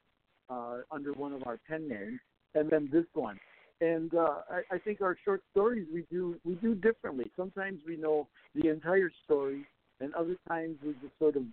uh, 0.48 0.78
under 0.90 1.12
one 1.12 1.32
of 1.32 1.42
our 1.46 1.58
pen 1.68 1.88
names, 1.88 2.20
and 2.54 2.68
then 2.70 2.88
this 2.92 3.06
one. 3.14 3.38
And 3.80 4.12
uh, 4.14 4.42
I, 4.50 4.74
I 4.74 4.78
think 4.78 5.00
our 5.00 5.16
short 5.24 5.42
stories 5.52 5.86
we 5.92 6.04
do 6.10 6.36
we 6.44 6.54
do 6.56 6.74
differently. 6.74 7.30
Sometimes 7.36 7.80
we 7.86 7.96
know 7.96 8.26
the 8.54 8.68
entire 8.68 9.10
story, 9.24 9.64
and 10.00 10.12
other 10.14 10.36
times 10.48 10.76
we're 10.84 10.92
just 10.94 11.18
sort 11.18 11.36
of 11.36 11.44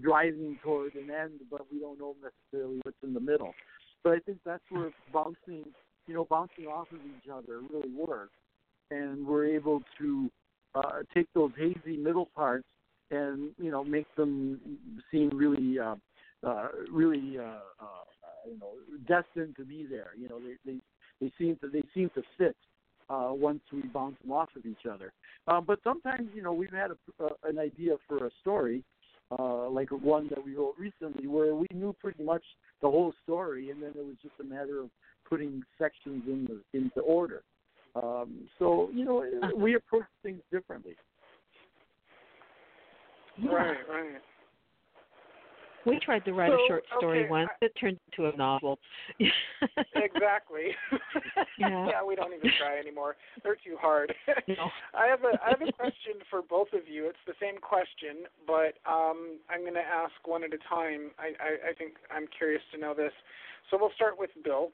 driving 0.00 0.58
toward 0.62 0.94
an 0.94 1.10
end, 1.10 1.40
but 1.50 1.62
we 1.72 1.80
don't 1.80 1.98
know 1.98 2.14
necessarily 2.22 2.78
what's 2.84 2.96
in 3.02 3.14
the 3.14 3.20
middle. 3.20 3.54
But 4.06 4.14
I 4.14 4.18
think 4.20 4.38
that's 4.46 4.62
where 4.70 4.92
bouncing, 5.12 5.64
you 6.06 6.14
know, 6.14 6.28
bouncing 6.30 6.66
off 6.66 6.86
of 6.92 6.98
each 6.98 7.28
other 7.28 7.58
really 7.72 7.90
works, 7.92 8.34
and 8.92 9.26
we're 9.26 9.46
able 9.46 9.82
to 9.98 10.30
uh, 10.76 11.00
take 11.12 11.26
those 11.34 11.50
hazy 11.58 11.96
middle 11.96 12.26
parts 12.26 12.68
and 13.10 13.50
you 13.58 13.72
know 13.72 13.82
make 13.82 14.06
them 14.14 14.60
seem 15.10 15.30
really, 15.30 15.80
uh, 15.80 15.96
uh, 16.46 16.68
really, 16.88 17.36
uh, 17.36 17.58
uh, 17.80 18.04
you 18.48 18.56
know, 18.60 18.74
destined 19.08 19.56
to 19.56 19.64
be 19.64 19.84
there. 19.90 20.10
You 20.16 20.28
know, 20.28 20.38
they 20.38 20.54
they 20.64 20.78
they 21.20 21.32
seem 21.36 21.56
to 21.56 21.68
they 21.68 21.82
seem 21.92 22.08
to 22.10 22.22
fit 22.38 22.54
uh, 23.10 23.30
once 23.32 23.62
we 23.72 23.82
bounce 23.92 24.14
them 24.22 24.30
off 24.30 24.50
of 24.54 24.66
each 24.66 24.86
other. 24.88 25.12
Uh, 25.48 25.60
but 25.60 25.80
sometimes, 25.82 26.28
you 26.32 26.42
know, 26.42 26.52
we've 26.52 26.70
had 26.70 26.92
a, 26.92 27.24
uh, 27.24 27.30
an 27.42 27.58
idea 27.58 27.96
for 28.06 28.24
a 28.24 28.30
story, 28.40 28.84
uh, 29.36 29.68
like 29.68 29.90
one 29.90 30.28
that 30.28 30.44
we 30.44 30.54
wrote 30.54 30.74
recently, 30.78 31.26
where 31.26 31.54
we 31.54 31.66
knew 31.72 31.94
pretty 32.00 32.22
much 32.22 32.44
the 32.82 32.88
whole 32.88 33.12
story, 33.24 33.70
and 33.70 33.82
then 33.82 33.90
it 33.90 34.04
was 34.04 34.16
just 34.22 34.34
a 34.40 34.44
matter 34.44 34.80
of 34.80 34.90
putting 35.28 35.62
sections 35.78 36.22
in 36.26 36.46
the, 36.46 36.78
into 36.78 37.00
order. 37.00 37.42
Um, 37.94 38.48
so, 38.58 38.90
you 38.94 39.04
know, 39.04 39.24
we 39.56 39.74
approach 39.74 40.04
things 40.22 40.40
differently. 40.52 40.96
Right, 43.42 43.76
right. 43.90 44.20
We 45.86 45.98
tried 46.00 46.24
to 46.24 46.32
write 46.32 46.52
a 46.52 46.58
short 46.68 46.84
story 46.98 47.20
okay, 47.20 47.30
once. 47.30 47.48
I- 47.62 47.66
It 47.66 47.72
turned 47.80 47.98
into 48.10 48.28
a 48.32 48.36
novel. 48.36 48.78
exactly. 49.94 50.74
Yeah. 51.58 52.02
we 52.06 52.14
don't 52.14 52.34
even 52.34 52.50
try 52.58 52.78
anymore. 52.78 53.16
They're 53.42 53.56
too 53.56 53.76
hard. 53.80 54.12
No. 54.46 54.68
I 54.94 55.06
have 55.06 55.20
a 55.24 55.38
I 55.44 55.50
have 55.50 55.62
a 55.62 55.72
question 55.72 56.20
for 56.30 56.42
both 56.42 56.68
of 56.74 56.86
you. 56.86 57.08
It's 57.08 57.18
the 57.26 57.32
same 57.40 57.58
question, 57.58 58.28
but 58.46 58.76
um, 58.88 59.38
I'm 59.48 59.62
going 59.62 59.74
to 59.74 59.80
ask 59.80 60.12
one 60.26 60.44
at 60.44 60.52
a 60.52 60.58
time. 60.68 61.12
I, 61.18 61.32
I, 61.40 61.70
I 61.70 61.72
think 61.78 61.94
I'm 62.14 62.26
curious 62.36 62.62
to 62.74 62.78
know 62.78 62.94
this. 62.94 63.12
So 63.70 63.78
we'll 63.80 63.92
start 63.96 64.18
with 64.18 64.30
Bill. 64.44 64.70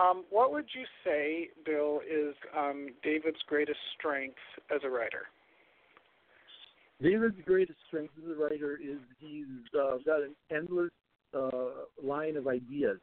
Um, 0.00 0.24
what 0.30 0.52
would 0.52 0.66
you 0.74 0.84
say, 1.04 1.48
Bill, 1.64 2.00
is 2.00 2.34
um, 2.56 2.88
David's 3.02 3.40
greatest 3.46 3.80
strength 3.98 4.38
as 4.74 4.80
a 4.84 4.88
writer? 4.90 5.26
David's 7.02 7.36
greatest 7.44 7.78
strength 7.88 8.14
as 8.22 8.30
a 8.30 8.40
writer 8.40 8.78
is 8.82 8.98
he's 9.18 9.44
uh, 9.78 9.96
got 10.06 10.22
an 10.22 10.34
endless 10.54 10.90
uh, 11.34 11.84
line 12.02 12.36
of 12.36 12.46
ideas. 12.46 12.98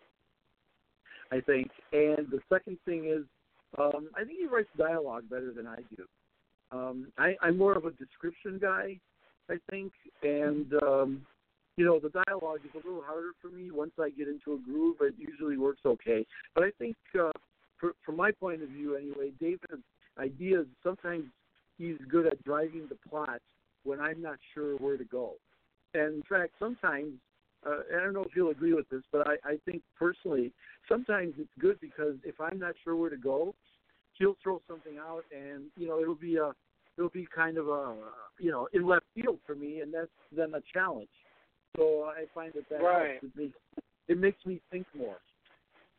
I 1.31 1.41
think, 1.41 1.69
and 1.91 2.27
the 2.31 2.39
second 2.51 2.77
thing 2.85 3.05
is, 3.05 3.23
um, 3.77 4.09
I 4.15 4.23
think 4.23 4.39
he 4.39 4.47
writes 4.47 4.69
dialogue 4.77 5.29
better 5.29 5.51
than 5.55 5.67
I 5.67 5.77
do. 5.95 6.05
Um, 6.71 7.07
I, 7.17 7.35
I'm 7.41 7.57
more 7.57 7.73
of 7.73 7.85
a 7.85 7.91
description 7.91 8.57
guy, 8.59 8.97
I 9.49 9.55
think, 9.69 9.91
and 10.23 10.73
um, 10.81 11.25
you 11.77 11.85
know 11.85 11.99
the 11.99 12.09
dialogue 12.25 12.59
is 12.63 12.71
a 12.73 12.87
little 12.87 13.03
harder 13.03 13.31
for 13.41 13.49
me. 13.49 13.69
Once 13.69 13.91
I 13.99 14.09
get 14.09 14.27
into 14.27 14.53
a 14.53 14.57
groove, 14.57 14.97
it 15.01 15.13
usually 15.17 15.57
works 15.57 15.81
okay. 15.85 16.25
But 16.55 16.63
I 16.63 16.71
think, 16.79 16.95
uh, 17.19 17.31
for, 17.79 17.93
from 18.05 18.15
my 18.15 18.31
point 18.31 18.63
of 18.63 18.69
view, 18.69 18.95
anyway, 18.95 19.31
David's 19.39 19.83
ideas 20.17 20.65
sometimes 20.83 21.25
he's 21.77 21.97
good 22.09 22.25
at 22.25 22.43
driving 22.43 22.87
the 22.89 22.97
plot 23.09 23.39
when 23.83 23.99
I'm 23.99 24.21
not 24.21 24.37
sure 24.53 24.75
where 24.77 24.97
to 24.97 25.05
go. 25.05 25.35
And 25.93 26.15
in 26.15 26.23
fact, 26.29 26.53
sometimes, 26.59 27.13
uh, 27.65 27.79
I 27.95 28.03
don't 28.03 28.13
know 28.13 28.23
if 28.23 28.35
you'll 28.35 28.51
agree 28.51 28.73
with 28.73 28.87
this, 28.89 29.01
but 29.11 29.27
I, 29.27 29.35
I 29.43 29.57
think 29.65 29.81
personally, 29.97 30.53
sometimes 30.87 31.33
it's 31.37 31.49
good 31.59 31.79
because 31.81 32.15
if 32.23 32.39
I'm 32.39 32.59
not 32.59 32.75
sure 32.83 32.95
where 32.95 33.09
to 33.09 33.17
go, 33.17 33.55
he'll 34.13 34.37
throw 34.41 34.61
something 34.67 34.97
out, 34.97 35.23
and 35.35 35.65
you 35.77 35.87
know 35.87 35.99
it'll 36.01 36.15
be 36.15 36.37
a 36.37 36.51
it'll 36.97 37.09
be 37.09 37.27
kind 37.33 37.57
of 37.57 37.67
a 37.67 37.95
you 38.39 38.51
know 38.51 38.67
in 38.73 38.85
left 38.85 39.05
field 39.15 39.39
for 39.45 39.55
me, 39.55 39.81
and 39.81 39.93
that's 39.93 40.11
then 40.35 40.53
a 40.53 40.61
challenge. 40.73 41.09
So 41.77 42.03
I 42.05 42.25
find 42.33 42.53
that 42.53 42.69
that 42.69 42.81
Right. 42.81 43.19
helps. 43.21 43.23
It 43.23 43.31
makes 43.35 43.57
it 44.07 44.17
makes 44.17 44.45
me 44.45 44.61
think 44.71 44.85
more. 44.95 45.17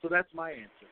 So 0.02 0.08
that's 0.08 0.32
my 0.34 0.50
answer. 0.50 0.88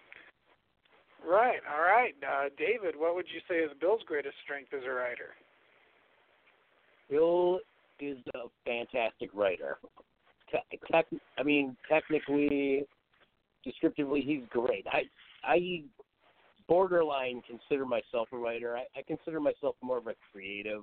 Right. 1.27 1.61
All 1.69 1.83
right. 1.83 2.15
Uh, 2.23 2.49
David, 2.57 2.95
what 2.97 3.15
would 3.15 3.27
you 3.33 3.41
say 3.49 3.57
is 3.57 3.71
Bill's 3.81 4.03
greatest 4.07 4.37
strength 4.45 4.73
as 4.73 4.85
a 4.85 4.91
writer? 4.91 5.35
Bill 7.11 7.61
is 8.01 8.19
a 8.35 8.49
fantastic 8.65 9.31
writer. 9.35 9.79
Te- 10.51 10.79
tech, 10.91 11.07
I 11.37 11.43
mean, 11.43 11.77
technically, 11.89 12.85
descriptively, 13.65 14.21
he's 14.21 14.43
great. 14.51 14.87
I, 14.91 15.03
I 15.45 15.83
borderline 16.69 17.43
consider 17.49 17.85
myself 17.85 18.29
a 18.33 18.37
writer. 18.37 18.77
I, 18.77 18.85
I 18.97 19.03
consider 19.07 19.41
myself 19.41 19.77
more 19.83 19.99
of 19.99 20.07
a 20.07 20.15
creative 20.33 20.83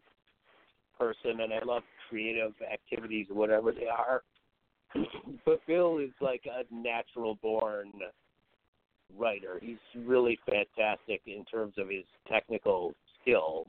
person, 0.98 1.42
and 1.42 1.54
I 1.54 1.64
love 1.66 1.84
creative 2.10 2.54
activities, 2.72 3.28
whatever 3.30 3.72
they 3.72 3.88
are. 3.88 4.24
but 5.46 5.66
Bill 5.68 6.00
is 6.00 6.12
like 6.22 6.44
a 6.46 6.64
natural 6.74 7.36
born 7.42 7.92
writer. 9.18 9.60
He's 9.62 9.78
really 9.96 10.40
fantastic 10.46 11.22
in 11.26 11.46
terms 11.46 11.74
of 11.78 11.90
his 11.90 12.04
technical 12.28 12.94
skills. 13.22 13.68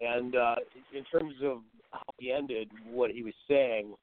And 0.00 0.36
uh, 0.36 0.56
in 0.94 1.04
terms 1.04 1.34
of 1.42 1.58
how 1.90 2.02
he 2.18 2.32
ended 2.32 2.68
what 2.90 3.10
he 3.10 3.22
was 3.22 3.34
saying, 3.48 3.94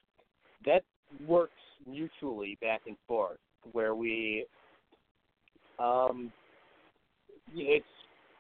that 0.66 0.84
works 1.26 1.54
mutually 1.88 2.58
back 2.62 2.82
and 2.88 2.98
forth, 3.08 3.38
where 3.72 3.96
we, 3.96 4.46
um, 5.80 6.32
it's 7.54 7.86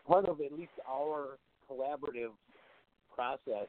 part 0.07 0.25
of 0.25 0.41
at 0.41 0.51
least 0.51 0.71
our 0.89 1.37
collaborative 1.69 2.31
process. 3.13 3.67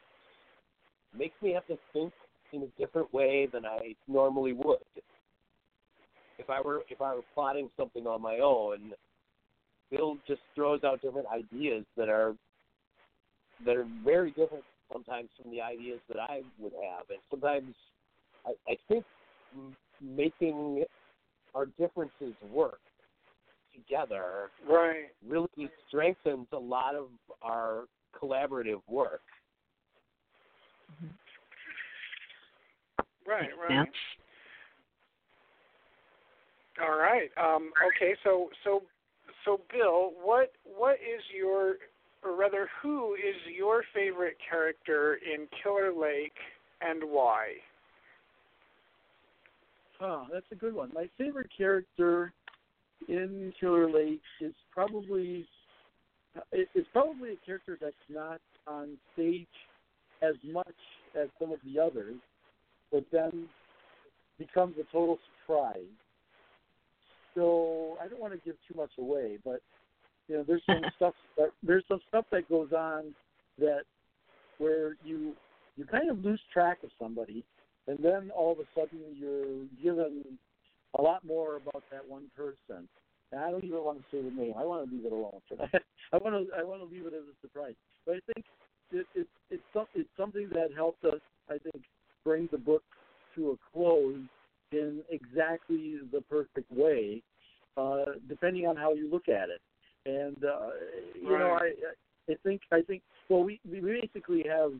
Makes 1.17 1.41
me 1.43 1.53
have 1.53 1.67
to 1.69 1.79
think 1.93 2.13
in 2.53 2.63
a 2.63 2.81
different 2.81 3.13
way 3.15 3.49
than 3.53 3.65
I 3.65 3.95
normally 4.09 4.53
would. 4.53 4.79
If 6.39 6.51
I 6.51 6.61
were 6.61 6.83
if 6.91 7.01
I 7.01 7.15
were 7.15 7.23
plotting 7.35 7.71
something 7.77 8.07
on 8.07 8.21
my 8.21 8.41
own, 8.43 8.93
Bill 9.91 10.19
just 10.27 10.41
throws 10.55 10.85
out 10.85 11.01
different 11.01 11.27
ideas 11.29 11.85
that 11.97 12.09
are 12.09 12.35
that 13.65 13.77
are 13.77 13.87
very 14.05 14.31
different 14.31 14.65
sometimes 14.93 15.29
from 15.41 15.51
the 15.51 15.61
ideas 15.61 16.01
that 16.09 16.19
I 16.21 16.43
would 16.59 16.73
have, 16.73 17.11
and 17.11 17.19
sometimes 17.31 17.75
I, 18.47 18.53
I 18.69 18.77
think 18.89 19.05
making 20.01 20.85
our 21.55 21.67
differences 21.79 22.35
work 22.43 22.81
together 23.75 24.51
Right. 24.69 25.07
really 25.27 25.71
strengthens 25.89 26.47
a 26.53 26.59
lot 26.59 26.95
of 26.95 27.09
our 27.43 27.85
collaborative 28.15 28.81
work. 28.89 29.23
Right. 33.27 33.51
Right. 33.59 33.71
Yeah. 33.71 33.85
All 36.85 36.97
right. 36.97 37.31
Um, 37.37 37.73
okay. 37.89 38.15
So 38.23 38.51
so 38.63 38.83
so 39.45 39.61
Bill, 39.73 40.13
what 40.23 40.53
what 40.65 40.95
is 40.95 41.23
your 41.35 41.77
or 42.25 42.37
rather 42.37 42.69
who 42.83 43.15
is 43.15 43.37
your 43.57 43.83
favorite 43.95 44.37
character 44.49 45.15
in 45.15 45.47
Killer 45.63 45.93
Lake 45.93 46.37
and 46.81 47.03
why? 47.05 47.53
Oh, 50.01 50.27
that's 50.33 50.47
a 50.53 50.55
good 50.55 50.75
one. 50.75 50.91
My 50.95 51.09
favorite 51.17 51.51
character 51.57 52.33
in 53.09 53.53
Killer 53.59 53.91
Lake 53.91 54.21
is 54.41 54.53
probably 54.73 55.47
it's 56.53 56.89
probably 56.93 57.33
a 57.33 57.47
character 57.47 57.79
that's 57.81 57.95
not 58.11 58.41
on 58.67 58.99
stage 59.15 59.47
as 60.23 60.35
much 60.45 60.67
as 61.19 61.29
some 61.41 61.51
of 61.51 61.59
the 61.65 61.81
others, 61.81 62.17
but 62.93 63.05
then 63.11 63.47
becomes 64.39 64.75
a 64.79 64.93
total 64.93 65.19
surprise. 65.41 65.83
So 67.35 67.97
I 68.03 68.09
don't 68.09 68.21
want 68.21 68.33
to 68.35 68.41
give 68.45 68.57
too 68.69 68.79
much 68.79 68.91
away, 68.99 69.39
but 69.45 69.61
you 70.29 70.37
know, 70.37 70.45
there's 70.47 70.63
some 70.67 70.83
stuff 70.97 71.15
that 71.37 71.51
there's 71.63 71.85
some 71.89 72.01
stuff 72.09 72.25
that 72.33 72.49
goes 72.49 72.73
on 72.73 73.15
that 73.59 73.83
where 74.59 74.97
you 75.05 75.33
you 75.77 75.85
kind 75.85 76.11
of 76.11 76.25
lose 76.25 76.41
track 76.53 76.79
of 76.83 76.91
somebody, 77.01 77.45
and 77.87 77.99
then 78.03 78.31
all 78.35 78.53
of 78.53 78.59
a 78.59 78.65
sudden 78.75 79.01
you're 79.19 79.65
given 79.83 80.25
a 80.99 81.03
lot 81.03 81.25
more 81.25 81.57
about 81.57 81.83
that 81.91 82.07
one 82.09 82.25
person. 82.37 82.89
And 83.33 83.41
I 83.41 83.51
don't 83.51 83.65
even 83.65 83.83
want 83.83 83.99
to 83.99 84.05
say 84.11 84.23
the 84.23 84.31
name. 84.31 84.55
I 84.57 84.65
want 84.65 84.89
to 84.89 84.95
leave 84.95 85.05
it 85.05 85.13
alone 85.13 85.41
for 85.49 85.57
that. 85.57 85.83
I 86.13 86.17
want 86.17 86.49
to 86.49 86.55
I 86.57 86.63
want 86.63 86.81
to 86.81 86.87
leave 86.87 87.07
it 87.07 87.13
as 87.13 87.25
a 87.25 87.37
surprise. 87.41 87.75
But 88.07 88.17
I 88.17 88.33
think 88.33 88.47
it, 88.93 89.07
it, 89.15 89.27
it's 89.51 89.89
it's 89.95 90.09
something 90.17 90.49
that 90.53 90.69
helped 90.75 91.05
us. 91.05 91.21
I 91.49 91.59
think 91.59 91.85
bring 92.25 92.49
the 92.51 92.59
book 92.59 92.83
to 93.35 93.51
a 93.51 93.57
close 93.73 94.19
in 94.73 95.01
exactly 95.11 95.97
the 96.13 96.21
perfect 96.23 96.71
way, 96.73 97.23
uh, 97.77 98.05
depending 98.29 98.67
on 98.67 98.77
how 98.77 98.95
you 98.95 99.09
look 99.11 99.29
at 99.29 99.49
it. 99.49 99.61
And 100.07 100.37
uh, 100.45 100.69
you 101.21 101.31
right. 101.31 101.41
know, 101.41 101.59
I 101.61 101.73
I 102.31 102.37
think 102.45 102.63
I 102.73 102.81
think 102.83 103.03
well 103.29 103.43
we 103.43 103.61
we 103.69 103.81
basically 103.81 104.45
have 104.49 104.73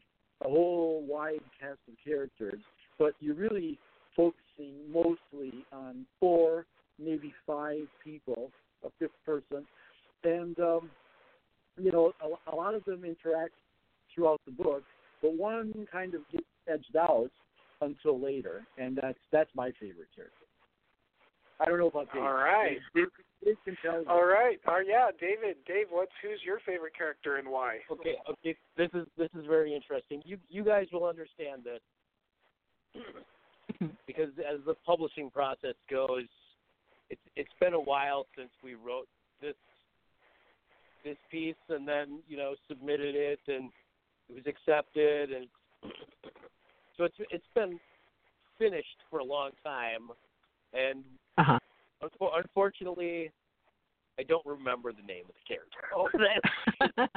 a 0.45 0.49
whole 0.49 1.05
wide 1.07 1.41
cast 1.59 1.79
of 1.89 1.95
characters, 2.05 2.61
but 2.99 3.15
you're 3.21 3.35
really 3.35 3.79
focusing 4.17 4.75
mostly 4.93 5.67
on 5.73 6.07
four, 6.21 6.67
maybe 6.99 7.33
five 7.47 7.87
people, 8.03 8.51
a 8.85 8.89
fifth 8.99 9.11
person, 9.25 9.67
and 10.25 10.59
um, 10.61 10.91
you 11.77 11.91
know 11.91 12.13
a, 12.23 12.53
a 12.53 12.55
lot 12.55 12.75
of 12.75 12.85
them 12.85 13.05
interact 13.05 13.55
throughout 14.15 14.41
the 14.47 14.53
book, 14.53 14.83
but 15.23 15.35
one 15.35 15.87
kind 15.91 16.15
of 16.15 16.21
gets 16.31 16.45
edged 16.69 16.97
out 16.97 17.31
until 17.81 18.21
later, 18.21 18.65
and 18.79 18.97
that's 19.01 19.19
that's 19.33 19.51
my 19.55 19.73
favorite 19.81 20.09
character. 20.15 20.46
I 21.61 21.65
don't 21.65 21.79
know 21.79 21.89
about 21.89 22.13
Dave. 22.13 22.23
All 22.23 22.35
right. 22.35 22.79
Dave, 22.95 23.07
Dave 23.45 23.57
can 23.65 23.77
tell 23.83 24.03
you. 24.03 24.09
All 24.09 24.27
right. 24.27 24.59
Oh 24.67 24.83
yeah, 24.87 25.09
David. 25.19 25.57
Dave, 25.67 25.87
what's 25.91 26.13
who's 26.23 26.41
your 26.45 26.59
favorite 26.67 26.97
character 26.97 27.37
and 27.37 27.49
why? 27.49 27.79
Okay, 27.91 28.17
okay. 28.31 28.57
This 28.77 28.91
is 28.93 29.07
this 29.17 29.31
is 29.39 29.47
very 29.47 29.75
interesting. 29.75 30.23
You 30.25 30.39
you 30.49 30.65
guys 30.65 30.87
will 30.93 31.05
understand 31.05 31.63
this 31.65 33.03
because 34.07 34.31
as 34.39 34.61
the 34.67 34.75
publishing 34.85 35.31
process 35.31 35.75
goes, 35.91 36.27
it's 37.09 37.21
it's 37.37 37.51
been 37.59 37.75
a 37.75 37.81
while 37.81 38.27
since 38.37 38.51
we 38.63 38.75
wrote 38.75 39.09
this 39.41 39.55
this 41.05 41.17
piece 41.31 41.55
and 41.69 41.87
then 41.87 42.21
you 42.29 42.37
know 42.37 42.55
submitted 42.69 43.15
it 43.15 43.41
and 43.49 43.71
it 44.29 44.35
was 44.35 44.45
accepted 44.47 45.31
and 45.31 45.47
so 46.97 47.05
it's 47.05 47.17
it's 47.31 47.45
been 47.55 47.79
finished 48.59 48.99
for 49.09 49.21
a 49.21 49.25
long 49.25 49.51
time 49.63 50.09
and 50.73 51.05
Uh-huh. 51.39 51.59
unfo- 52.03 52.39
unfortunately 52.39 53.31
I 54.19 54.23
don't 54.23 54.45
remember 54.47 54.93
the 54.93 55.03
name 55.03 55.25
of 55.29 55.35
the 55.35 55.45
character. 55.47 57.11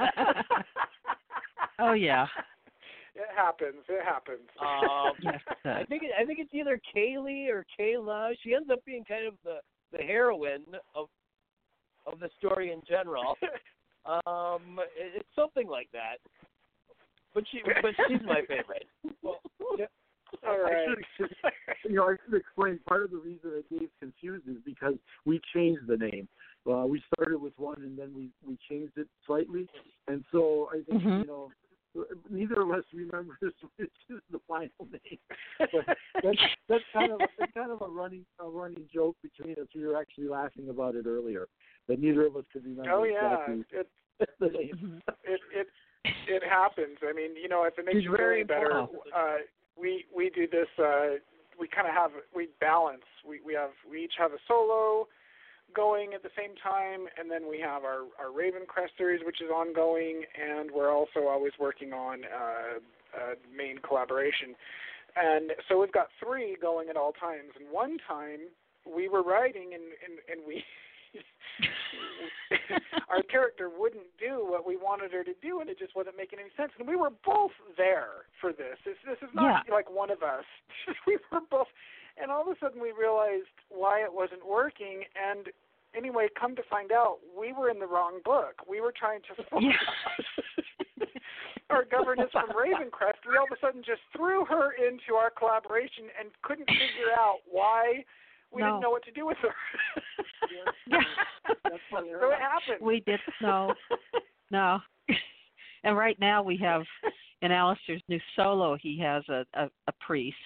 Oh, 1.80 1.88
oh 1.88 1.92
yeah. 1.92 2.26
It 3.14 3.26
happens. 3.34 3.82
It 3.88 4.04
happens. 4.04 4.48
Um, 4.60 5.12
Yes. 5.22 5.40
it 5.64 5.68
I 5.68 5.84
think 5.84 6.02
it, 6.02 6.10
I 6.18 6.24
think 6.24 6.38
it's 6.38 6.52
either 6.54 6.80
Kaylee 6.94 7.48
or 7.48 7.64
Kayla. 7.78 8.32
She 8.42 8.54
ends 8.54 8.68
up 8.70 8.84
being 8.84 9.04
kind 9.04 9.26
of 9.26 9.34
the 9.44 9.58
the 9.96 10.02
heroine 10.02 10.64
of 10.94 11.08
of 12.06 12.20
the 12.20 12.28
story 12.38 12.72
in 12.72 12.80
general. 12.88 13.36
Um, 14.06 14.80
it, 14.96 15.12
it's 15.16 15.28
something 15.36 15.68
like 15.68 15.88
that. 15.92 16.16
But 17.34 17.44
she 17.52 17.60
but 17.62 17.92
she's 18.08 18.26
my 18.26 18.40
favorite. 18.48 18.86
Well, 19.22 19.40
I 20.44 20.48
right. 20.48 20.88
should, 21.18 21.28
you 21.84 21.96
know, 21.96 22.04
I 22.04 22.16
should 22.24 22.38
explain 22.38 22.78
part 22.88 23.04
of 23.04 23.10
the 23.10 23.18
reason 23.18 23.50
that 23.50 23.68
Dave's 23.70 23.92
confused 24.00 24.48
is 24.48 24.56
because 24.64 24.94
we 25.24 25.40
changed 25.54 25.86
the 25.86 25.96
name. 25.96 26.28
Uh, 26.70 26.86
we 26.86 27.02
started 27.14 27.40
with 27.40 27.54
one 27.56 27.82
and 27.82 27.98
then 27.98 28.12
we 28.14 28.30
we 28.46 28.58
changed 28.68 28.92
it 28.96 29.08
slightly, 29.26 29.66
and 30.08 30.24
so 30.30 30.68
I 30.70 30.82
think 30.82 31.02
Mhm. 31.02 31.20
you 31.22 31.26
know 31.26 31.52
neither 32.30 32.60
of 32.60 32.70
us 32.70 32.84
remembers 32.92 33.38
which 33.76 33.90
is 34.08 34.20
the 34.30 34.40
final 34.46 34.70
name. 34.90 35.18
But 35.72 35.86
that's 36.22 36.38
that's 36.68 36.84
kind 36.92 37.10
of 37.10 37.20
that's 37.38 37.52
kind 37.52 37.70
of 37.70 37.82
a 37.82 37.88
running 37.88 38.26
a 38.38 38.48
running 38.48 38.88
joke 38.92 39.16
between 39.22 39.52
us. 39.52 39.68
We 39.74 39.86
were 39.86 39.96
actually 39.96 40.28
laughing 40.28 40.68
about 40.68 40.94
it 40.96 41.06
earlier 41.06 41.48
that 41.88 42.00
neither 42.00 42.26
of 42.26 42.36
us 42.36 42.44
could 42.52 42.64
remember 42.64 42.90
Oh 42.90 43.04
yeah. 43.04 43.36
exactly 43.36 43.64
It 43.80 43.88
the 44.38 44.48
name. 44.48 44.76
Mhm. 44.76 45.00
it 45.24 45.40
it 45.52 45.66
it 46.26 46.42
happens. 46.44 46.98
I 47.02 47.12
mean, 47.12 47.34
you 47.36 47.48
know, 47.48 47.64
if 47.64 47.78
it 47.78 47.84
makes 47.84 47.96
He's 47.96 48.04
you 48.04 48.16
feel 48.16 48.46
better, 48.46 48.86
uh, 49.14 49.38
we 49.80 50.04
we 50.14 50.30
do 50.30 50.46
this. 50.46 50.68
Uh, 50.78 51.18
we 51.58 51.68
kind 51.68 51.86
of 51.86 51.94
have 51.94 52.10
we 52.34 52.48
balance. 52.60 53.04
We 53.26 53.40
we 53.44 53.54
have 53.54 53.70
we 53.90 54.04
each 54.04 54.14
have 54.18 54.32
a 54.32 54.38
solo 54.46 55.08
going 55.74 56.14
at 56.14 56.22
the 56.22 56.30
same 56.36 56.56
time, 56.62 57.06
and 57.18 57.30
then 57.30 57.48
we 57.48 57.60
have 57.60 57.84
our 57.84 58.02
our 58.18 58.30
Ravencrest 58.34 58.96
series, 58.98 59.20
which 59.24 59.40
is 59.40 59.50
ongoing, 59.50 60.24
and 60.40 60.70
we're 60.70 60.92
also 60.92 61.28
always 61.28 61.52
working 61.58 61.92
on 61.92 62.24
uh, 62.24 62.78
a 63.18 63.56
main 63.56 63.78
collaboration. 63.78 64.54
And 65.16 65.52
so 65.68 65.80
we've 65.80 65.92
got 65.92 66.08
three 66.22 66.56
going 66.60 66.88
at 66.88 66.96
all 66.96 67.12
times. 67.12 67.50
And 67.58 67.68
one 67.70 67.98
time 68.06 68.40
we 68.86 69.08
were 69.08 69.22
writing, 69.22 69.70
and 69.74 69.82
and, 70.04 70.18
and 70.30 70.40
we. 70.46 70.64
our 73.08 73.22
character 73.22 73.68
wouldn't 73.70 74.06
do 74.18 74.46
what 74.48 74.66
we 74.66 74.76
wanted 74.76 75.12
her 75.12 75.24
to 75.24 75.34
do, 75.42 75.60
and 75.60 75.68
it 75.68 75.78
just 75.78 75.94
wasn't 75.94 76.16
making 76.16 76.38
any 76.38 76.50
sense. 76.56 76.72
And 76.78 76.88
we 76.88 76.96
were 76.96 77.10
both 77.24 77.52
there 77.76 78.26
for 78.40 78.52
this. 78.52 78.78
This, 78.84 78.96
this 79.06 79.18
is 79.22 79.34
not 79.34 79.66
like 79.70 79.90
one 79.90 80.10
of 80.10 80.22
us. 80.22 80.44
we 81.06 81.18
were 81.30 81.40
both, 81.50 81.68
and 82.20 82.30
all 82.30 82.42
of 82.42 82.48
a 82.48 82.58
sudden 82.60 82.80
we 82.80 82.92
realized 82.92 83.50
why 83.68 84.00
it 84.00 84.12
wasn't 84.12 84.46
working. 84.46 85.04
And 85.18 85.48
anyway, 85.94 86.28
come 86.38 86.56
to 86.56 86.62
find 86.70 86.92
out, 86.92 87.18
we 87.38 87.52
were 87.52 87.70
in 87.70 87.78
the 87.78 87.86
wrong 87.86 88.20
book. 88.24 88.62
We 88.68 88.80
were 88.80 88.92
trying 88.96 89.20
to 89.28 89.34
Yeah. 89.60 89.72
our 91.70 91.84
governess 91.84 92.30
from 92.32 92.50
Ravencrest. 92.50 93.22
We 93.28 93.36
all 93.36 93.44
of 93.44 93.56
a 93.56 93.60
sudden 93.60 93.82
just 93.86 94.02
threw 94.16 94.44
her 94.46 94.72
into 94.74 95.14
our 95.14 95.30
collaboration 95.30 96.10
and 96.18 96.30
couldn't 96.42 96.66
figure 96.66 97.14
out 97.16 97.38
why 97.48 98.04
we 98.52 98.60
No. 98.62 98.66
didn't 98.68 98.80
know 98.80 98.90
what 98.90 99.04
to 99.04 99.10
do 99.12 99.26
with 99.26 99.36
her. 99.38 99.54
Yeah. 100.86 100.98
That's 101.64 101.76
funny. 101.90 102.10
so 102.20 102.30
it 102.30 102.38
happened. 102.38 102.84
we 102.84 103.00
did 103.06 103.20
no, 103.40 103.74
no. 104.50 104.80
and 105.84 105.96
right 105.96 106.18
now 106.20 106.42
we 106.42 106.56
have 106.58 106.82
in 107.42 107.52
Alistair's 107.52 108.02
new 108.08 108.20
solo 108.36 108.76
he 108.80 108.98
has 108.98 109.22
a, 109.28 109.44
a, 109.54 109.70
a 109.86 109.92
priest, 110.00 110.36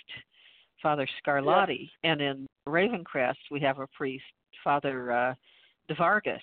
Father 0.82 1.06
Scarlatti, 1.26 1.90
and 2.02 2.20
in 2.20 2.46
Ravencrest 2.68 3.34
we 3.50 3.60
have 3.60 3.78
a 3.78 3.86
priest, 3.88 4.24
Father 4.62 5.12
uh 5.12 5.34
De 5.88 5.94
Vargas. 5.94 6.42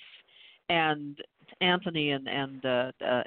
And 0.70 1.18
Anthony 1.60 2.12
and 2.12 2.28
and 2.30 2.66
uh, 2.66 2.92
uh, 3.06 3.24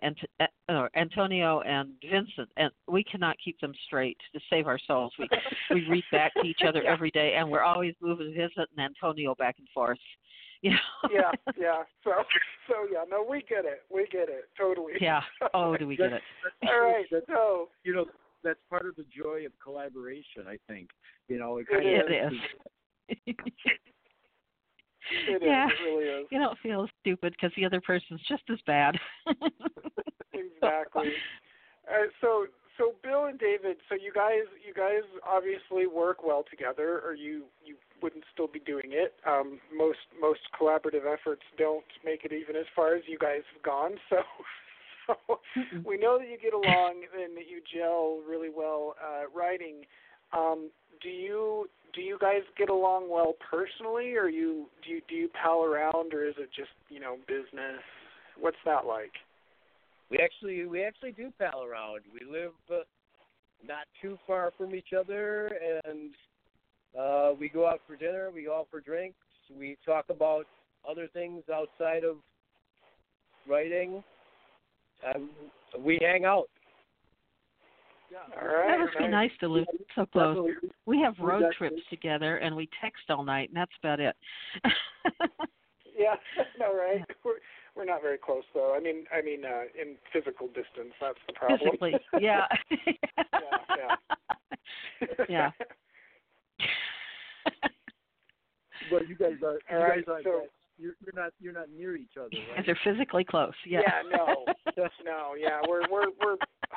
Ant- 0.69 0.91
Antonio 0.97 1.61
and 1.61 1.91
Vincent, 2.03 2.49
and 2.57 2.71
we 2.89 3.05
cannot 3.05 3.37
keep 3.45 3.61
them 3.61 3.73
straight 3.87 4.17
to 4.33 4.41
save 4.51 4.67
our 4.67 4.79
souls. 4.87 5.13
We 5.19 5.29
we 5.71 5.87
read 5.89 6.05
back 6.13 6.33
to 6.35 6.43
each 6.47 6.61
other 6.67 6.83
every 6.85 7.11
day, 7.11 7.35
and 7.37 7.51
we're 7.51 7.63
always 7.63 7.95
moving 8.01 8.33
Vincent 8.35 8.69
and 8.77 8.85
Antonio 8.85 9.35
back 9.35 9.57
and 9.59 9.69
forth. 9.75 9.99
You 10.63 10.71
know? 10.71 10.77
yeah, 11.13 11.31
yeah. 11.59 11.83
So, 12.05 12.11
so 12.69 12.75
yeah. 12.93 13.05
No, 13.11 13.25
we 13.29 13.43
get 13.49 13.65
it. 13.65 13.83
We 13.93 14.07
get 14.11 14.29
it 14.29 14.45
totally. 14.59 14.95
Yeah. 15.01 15.21
Oh, 15.53 15.77
do 15.77 15.87
we 15.87 15.97
get 15.97 16.13
it? 16.13 16.23
All 16.67 16.81
right. 16.81 17.05
That's- 17.11 17.29
So, 17.29 17.69
you 17.85 17.95
know 17.95 18.07
that's 18.43 18.61
part 18.69 18.87
of 18.87 18.95
the 18.97 19.05
joy 19.17 19.47
of 19.47 19.53
collaboration. 19.63 20.45
I 20.47 20.59
think 20.69 20.91
you 21.29 21.39
know 21.39 21.59
it, 21.59 21.67
It 21.71 21.73
kind 21.73 21.87
is. 21.87 22.39
of 23.09 23.27
It 23.27 23.37
is. 23.39 23.75
it 25.29 25.37
is. 25.37 25.43
Yeah. 25.43 25.67
It 25.67 25.85
really 25.85 26.05
is. 26.05 26.27
you 26.31 26.39
don't 26.39 26.59
feel 26.59 26.89
stupid 27.01 27.35
because 27.39 27.55
the 27.57 27.65
other 27.65 27.81
person's 27.81 28.21
just 28.29 28.43
as 28.51 28.59
bad. 28.67 28.97
exactly. 30.33 31.13
Uh, 31.89 32.09
so, 32.21 32.47
so 32.79 32.95
Bill 33.03 33.27
and 33.27 33.39
David, 33.39 33.77
so 33.89 33.95
you 33.95 34.13
guys, 34.13 34.45
you 34.67 34.75
guys 34.75 35.03
obviously 35.27 35.87
work 35.87 36.25
well 36.25 36.45
together, 36.49 37.01
or 37.05 37.15
you 37.15 37.45
you 37.65 37.77
wouldn't 38.03 38.25
still 38.33 38.49
be 38.49 38.61
doing 38.61 38.91
it. 38.91 39.15
Um, 39.27 39.61
most 39.75 39.99
most 40.21 40.41
collaborative 40.59 41.07
efforts 41.11 41.43
don't 41.59 41.85
make 42.05 42.25
it 42.25 42.33
even 42.33 42.57
as 42.57 42.67
far 42.75 42.95
as 42.95 43.03
you 43.07 43.19
guys 43.19 43.43
have 43.53 43.63
gone. 43.63 43.93
So, 44.11 44.17
so 45.07 45.39
we 45.85 45.99
know 45.99 46.19
that 46.19 46.29
you 46.29 46.39
get 46.41 46.55
along 46.55 47.03
and 47.15 47.37
that 47.37 47.49
you 47.49 47.61
gel 47.73 48.21
really 48.29 48.51
well 48.55 48.97
uh, 49.03 49.25
writing. 49.35 49.85
Um, 50.37 50.71
do 51.03 51.09
you 51.09 51.69
do 51.95 52.01
you 52.01 52.19
guys 52.21 52.43
get 52.59 52.71
along 52.71 53.11
well 53.11 53.35
personally, 53.51 54.15
or 54.15 54.29
you 54.29 54.67
do 54.85 54.95
you 54.95 55.01
do 55.09 55.15
you 55.15 55.29
pal 55.29 55.65
around, 55.65 56.13
or 56.13 56.27
is 56.27 56.35
it 56.39 56.51
just 56.55 56.71
you 56.89 57.01
know 57.01 57.17
business? 57.29 57.81
What's 58.39 58.57
that 58.65 58.85
like? 58.87 59.13
We 60.11 60.19
actually 60.19 60.67
we 60.67 60.85
actually 60.85 61.13
do 61.13 61.33
pal 61.39 61.63
around. 61.63 62.01
We 62.13 62.31
live 62.31 62.53
uh, 62.71 62.83
not 63.67 63.87
too 64.03 64.19
far 64.27 64.53
from 64.59 64.75
each 64.75 64.93
other, 64.99 65.51
and 65.85 66.11
uh, 66.99 67.33
we 67.39 67.49
go 67.49 67.67
out 67.67 67.81
for 67.87 67.97
dinner. 67.97 68.31
We 68.35 68.45
go 68.45 68.59
out 68.59 68.69
for 68.71 68.81
drinks. 68.81 69.17
We 69.57 69.77
talk 69.85 70.07
about 70.09 70.47
other 70.89 71.09
things 71.13 71.43
outside 71.53 72.05
of 72.05 72.17
writing. 73.49 74.03
Um, 75.15 75.31
we 75.79 75.99
hang 76.01 76.25
out. 76.25 76.49
All 78.41 78.47
right. 78.49 78.69
That 78.69 78.79
must 78.81 78.99
be 78.99 79.09
nice 79.09 79.31
to 79.41 79.49
live 79.49 79.67
so 79.95 80.07
close. 80.07 80.37
Definitely. 80.37 80.71
We 80.87 81.01
have 81.01 81.15
road 81.19 81.43
got- 81.43 81.53
trips 81.55 81.81
together 81.91 82.37
and 82.39 82.55
we 82.55 82.69
text 82.81 83.03
all 83.11 83.25
night 83.25 83.49
and 83.51 83.57
that's 83.57 83.73
about 83.83 84.01
it. 84.01 84.17
Yeah, 85.97 86.17
no, 86.59 86.75
right. 86.77 87.05
We're 87.25 87.35
we're 87.77 87.85
not 87.85 88.03
very 88.03 88.19
close 88.19 88.43
though. 88.53 88.75
I 88.77 88.81
mean, 88.81 89.05
I 89.17 89.23
mean, 89.23 89.45
uh, 89.45 89.63
in 89.81 89.95
physical 90.13 90.49
distance, 90.49 90.93
that's 91.01 91.19
the 91.29 91.33
problem. 91.35 91.61
Physically, 91.61 91.95
yeah. 92.21 92.47
yeah. 95.29 95.29
Yeah. 95.29 95.51
But 98.91 99.09
you 99.09 99.15
guys 99.17 99.35
are 99.45 99.59
All 99.71 99.79
you 99.79 99.85
right, 99.85 100.05
guys 100.07 100.15
are 100.17 100.23
so- 100.25 100.43
you're, 100.77 100.95
you're 101.05 101.15
not 101.15 101.31
you're 101.39 101.53
not 101.53 101.71
near 101.71 101.95
each 101.95 102.17
other, 102.19 102.29
Because 102.31 102.45
right? 102.57 102.67
they're 102.67 102.81
physically 102.83 103.23
close. 103.23 103.53
Yeah. 103.65 103.83
Yeah, 103.87 104.17
no. 104.17 104.45
Just 104.75 104.95
no, 105.05 105.35
yeah, 105.39 105.61
we're 105.69 105.89
we're 105.89 106.09
we're 106.21 106.35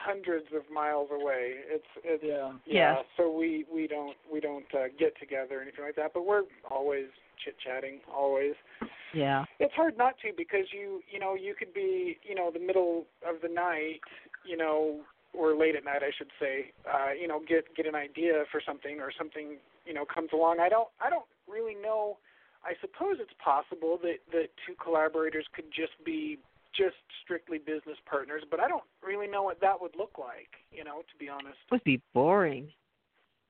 hundreds 0.07 0.47
of 0.55 0.63
miles 0.73 1.09
away. 1.11 1.55
It's 1.67 1.91
it's 2.03 2.23
yeah. 2.23 2.51
yeah. 2.65 2.95
Yes. 2.95 3.05
So 3.17 3.31
we 3.31 3.65
we 3.73 3.87
don't 3.87 4.15
we 4.31 4.39
don't 4.39 4.65
uh, 4.73 4.87
get 4.97 5.17
together 5.19 5.59
or 5.59 5.61
anything 5.61 5.83
like 5.83 5.95
that, 5.95 6.11
but 6.13 6.25
we're 6.25 6.43
always 6.69 7.07
chit 7.43 7.55
chatting, 7.63 7.99
always. 8.13 8.53
Yeah. 9.13 9.45
It's 9.59 9.73
hard 9.73 9.97
not 9.97 10.15
to 10.23 10.31
because 10.35 10.67
you 10.71 11.01
you 11.11 11.19
know 11.19 11.35
you 11.35 11.53
could 11.57 11.73
be 11.73 12.17
you 12.23 12.35
know 12.35 12.51
the 12.51 12.59
middle 12.59 13.05
of 13.27 13.41
the 13.41 13.49
night, 13.49 14.01
you 14.45 14.57
know, 14.57 15.01
or 15.33 15.55
late 15.55 15.75
at 15.75 15.83
night 15.83 16.01
I 16.03 16.11
should 16.17 16.31
say, 16.39 16.71
uh, 16.85 17.11
you 17.19 17.27
know, 17.27 17.41
get 17.47 17.75
get 17.75 17.85
an 17.85 17.95
idea 17.95 18.43
for 18.51 18.61
something 18.65 18.99
or 18.99 19.11
something 19.17 19.57
you 19.85 19.93
know 19.93 20.05
comes 20.05 20.29
along. 20.33 20.59
I 20.59 20.69
don't 20.69 20.87
I 21.01 21.09
don't 21.09 21.27
really 21.47 21.75
know. 21.75 22.17
I 22.63 22.73
suppose 22.81 23.17
it's 23.19 23.35
possible 23.43 23.99
that 24.03 24.19
that 24.31 24.49
two 24.65 24.75
collaborators 24.81 25.45
could 25.53 25.71
just 25.75 25.93
be 26.05 26.39
just 26.77 26.95
strictly 27.23 27.57
business 27.57 27.97
partners, 28.09 28.43
but 28.51 28.59
I 28.59 28.67
don't 28.67 28.83
really 29.03 29.27
know 29.27 29.43
what 29.43 29.59
that 29.61 29.79
would 29.81 29.95
look 29.97 30.17
like. 30.17 30.49
You 30.71 30.83
know, 30.83 30.99
to 31.01 31.15
be 31.19 31.27
honest, 31.29 31.57
It 31.67 31.71
would 31.71 31.83
be 31.83 32.01
boring. 32.13 32.69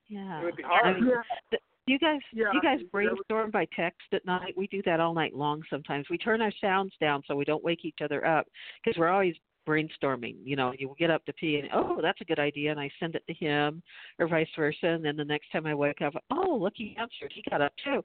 Yeah. 0.08 0.42
it 0.42 0.46
would 0.46 0.56
be 0.56 0.64
I 0.64 0.68
hard. 0.68 1.02
mean, 1.02 1.12
th- 1.52 1.62
you 1.86 2.00
guys 2.00 2.20
Yeah, 2.34 2.52
you 2.54 2.62
guys 2.62 2.80
brainstorm 2.92 3.52
by 3.52 3.66
text 3.76 4.02
at 4.14 4.26
night 4.26 4.54
we 4.58 4.68
do 4.68 4.82
that 4.86 5.00
all 5.00 5.14
night 5.14 5.34
long 5.36 5.62
sometimes 5.70 6.06
we 6.10 6.18
turn 6.18 6.42
our 6.42 6.52
sounds 6.62 6.94
down 7.00 7.24
so 7.28 7.36
we 7.36 7.46
don't 7.46 7.64
wake 7.64 7.86
each 7.86 8.00
other 8.04 8.26
up 8.26 8.46
because 8.84 8.98
we're 9.00 9.08
always 9.10 9.36
brainstorming 9.68 10.36
you 10.44 10.56
know 10.56 10.74
you 10.78 10.94
get 11.00 11.10
up 11.12 11.26
to 11.26 11.34
pee 11.34 11.58
and 11.58 11.70
oh 11.74 12.00
that's 12.02 12.20
a 12.22 12.26
good 12.26 12.40
idea 12.40 12.72
and 12.72 12.80
i 12.80 12.90
send 13.00 13.16
it 13.16 13.24
to 13.28 13.34
him 13.34 13.82
or 14.20 14.28
vice 14.28 14.48
versa 14.56 14.88
and 14.88 15.04
then 15.04 15.16
the 15.18 15.24
next 15.26 15.50
time 15.52 15.66
i 15.66 15.74
wake 15.74 16.02
up 16.02 16.14
oh 16.32 16.56
look 16.56 16.74
he 16.76 16.96
answered 17.00 17.32
he 17.34 17.42
got 17.50 17.62
up 17.62 17.74
too 17.84 18.02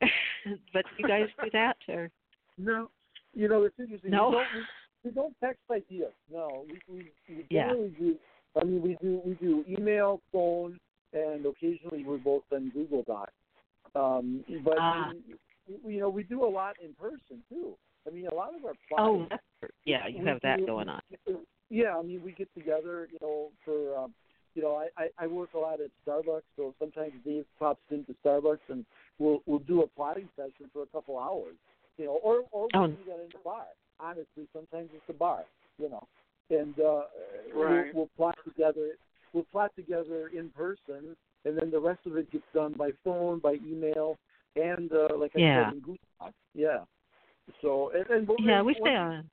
but 0.72 0.84
you 0.98 1.06
guys 1.08 1.26
do 1.42 1.48
that 1.52 1.76
or 1.88 2.10
No, 2.58 2.90
you 3.36 3.48
know 3.48 3.62
it's 3.62 3.78
interesting. 3.78 4.10
No? 4.10 4.28
We 4.30 4.34
don't, 4.34 4.46
we, 4.54 4.62
we 5.04 5.10
don't 5.12 5.36
text 5.40 5.62
ideas. 5.70 6.12
No, 6.32 6.64
we 6.68 6.80
we, 6.92 7.12
we 7.28 7.46
Yeah. 7.50 7.68
generally 7.68 7.94
do. 7.98 8.16
I 8.60 8.64
mean, 8.64 8.82
we 8.82 8.96
do 9.00 9.20
we 9.24 9.34
do 9.34 9.64
email, 9.68 10.20
phone, 10.32 10.80
and 11.12 11.46
occasionally 11.46 12.02
we're 12.02 12.16
both 12.18 12.42
on 12.52 12.70
Google 12.70 13.04
Docs. 13.06 13.32
Um, 13.94 14.44
but 14.64 14.78
Ah. 14.78 15.12
we, 15.84 15.94
you 15.94 16.00
know, 16.00 16.08
we 16.08 16.22
do 16.22 16.44
a 16.44 16.48
lot 16.48 16.76
in 16.82 16.94
person 16.94 17.42
too. 17.48 17.76
I 18.06 18.10
mean, 18.10 18.26
a 18.28 18.34
lot 18.34 18.54
of 18.54 18.64
our 18.64 18.72
oh 18.98 19.26
that's, 19.28 19.42
yeah 19.84 20.06
you 20.06 20.24
have 20.24 20.40
that 20.42 20.58
do- 20.58 20.66
going 20.66 20.88
on 20.88 21.00
Yeah, 21.68 21.96
I 21.98 22.02
mean, 22.02 22.22
we 22.22 22.32
get 22.32 22.48
together, 22.54 23.08
you 23.10 23.18
know, 23.20 23.50
for, 23.64 23.98
um, 23.98 24.14
you 24.54 24.62
know, 24.62 24.76
I, 24.76 24.86
I, 24.96 25.24
I 25.24 25.26
work 25.26 25.54
a 25.54 25.58
lot 25.58 25.80
at 25.80 25.90
Starbucks, 26.06 26.42
so 26.56 26.72
sometimes 26.78 27.12
Dave 27.24 27.44
pops 27.58 27.82
into 27.90 28.14
Starbucks 28.24 28.60
and 28.68 28.86
we'll 29.18 29.42
we'll 29.46 29.58
do 29.60 29.82
a 29.82 29.86
plotting 29.88 30.28
session 30.36 30.70
for 30.72 30.82
a 30.82 30.86
couple 30.86 31.18
hours, 31.18 31.56
you 31.98 32.06
know, 32.06 32.18
or 32.22 32.42
or 32.52 32.68
Oh. 32.74 32.80
we'll 32.80 32.88
do 32.88 33.04
that 33.08 33.20
in 33.20 33.28
the 33.32 33.38
bar. 33.44 33.66
Honestly, 33.98 34.46
sometimes 34.52 34.90
it's 34.94 35.08
a 35.08 35.12
bar, 35.12 35.44
you 35.78 35.88
know, 35.88 36.06
and 36.50 36.78
uh, 36.78 37.02
Right. 37.54 37.86
we'll, 37.94 37.94
we'll 37.94 38.10
plot 38.16 38.36
together. 38.44 38.96
We'll 39.32 39.44
plot 39.52 39.72
together 39.76 40.28
in 40.28 40.50
person, 40.50 41.16
and 41.44 41.58
then 41.58 41.70
the 41.70 41.80
rest 41.80 42.00
of 42.06 42.16
it 42.16 42.30
gets 42.30 42.44
done 42.54 42.74
by 42.76 42.90
phone, 43.04 43.38
by 43.38 43.54
email, 43.66 44.16
and 44.54 44.90
uh, 44.92 45.08
like 45.16 45.32
I 45.36 45.40
Yeah. 45.40 45.64
said, 45.64 45.74
in 45.74 45.80
Google 45.80 45.96
Docs. 46.20 46.34
Yeah. 46.54 46.84
So 47.62 47.90
and, 47.94 48.06
and 48.10 48.28
we'll- 48.28 48.38
yeah 48.40 48.60
we 48.62 48.74
and 48.74 48.82
stay 48.82 48.96
on 48.96 49.30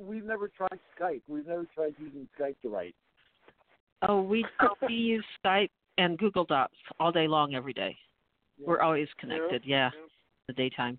we've 0.00 0.24
never 0.24 0.46
tried 0.48 0.78
Skype. 0.98 1.22
We've 1.28 1.46
never 1.46 1.64
tried 1.74 1.94
using 1.98 2.28
Skype 2.38 2.54
to 2.62 2.68
write. 2.68 2.94
oh 4.02 4.20
we 4.22 4.44
we 4.86 4.94
use 4.94 5.24
skype 5.44 5.70
and 5.96 6.16
google 6.18 6.44
docs 6.44 6.76
all 7.00 7.10
day 7.10 7.26
long 7.26 7.54
every 7.56 7.72
day 7.72 7.96
we're 8.64 8.80
always 8.80 9.08
connected 9.18 9.62
yeah 9.64 9.90
yeah. 9.92 10.00
the 10.46 10.52
daytime 10.52 10.96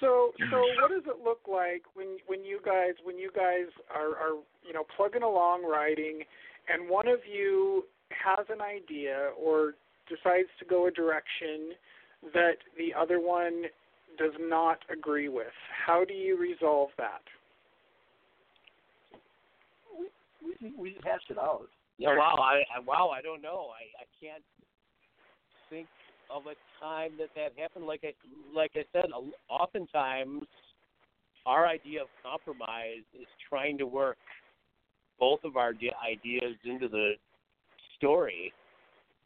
So, 0.00 0.32
so 0.50 0.58
what 0.82 0.90
does 0.90 1.04
it 1.06 1.24
look 1.24 1.40
like 1.50 1.82
when 1.94 2.18
when 2.26 2.44
you 2.44 2.60
guys 2.64 2.94
when 3.02 3.18
you 3.18 3.30
guys 3.34 3.72
are 3.94 4.10
are 4.16 4.36
you 4.66 4.74
know 4.74 4.84
plugging 4.96 5.22
along 5.22 5.64
writing, 5.64 6.22
and 6.68 6.88
one 6.90 7.08
of 7.08 7.20
you 7.30 7.84
has 8.10 8.44
an 8.50 8.60
idea 8.60 9.30
or 9.42 9.74
decides 10.08 10.48
to 10.58 10.64
go 10.66 10.86
a 10.86 10.90
direction 10.90 11.72
that 12.34 12.56
the 12.76 12.92
other 12.98 13.20
one 13.20 13.64
does 14.18 14.32
not 14.38 14.78
agree 14.92 15.28
with? 15.28 15.54
How 15.86 16.04
do 16.04 16.14
you 16.14 16.38
resolve 16.38 16.90
that? 16.98 17.22
We 20.44 20.72
we 20.78 20.96
hash 21.04 21.22
it 21.30 21.38
out. 21.38 21.68
Yeah, 21.98 22.16
wow, 22.16 22.36
I, 22.38 22.60
I 22.76 22.80
wow, 22.84 23.08
I 23.08 23.22
don't 23.22 23.40
know. 23.40 23.70
I 23.72 24.02
I 24.02 24.06
can't 24.20 24.42
think 25.70 25.88
of 26.34 26.42
a 26.46 26.54
time 26.82 27.12
that 27.18 27.28
that 27.34 27.52
happened. 27.60 27.86
Like 27.86 28.04
I 28.04 28.12
like 28.54 28.72
I 28.74 28.84
said, 28.92 29.06
oftentimes 29.48 30.42
our 31.44 31.66
idea 31.66 32.02
of 32.02 32.08
compromise 32.22 33.04
is 33.18 33.26
trying 33.48 33.78
to 33.78 33.86
work 33.86 34.18
both 35.18 35.40
of 35.44 35.56
our 35.56 35.72
ideas 36.04 36.56
into 36.64 36.88
the 36.88 37.12
story. 37.96 38.52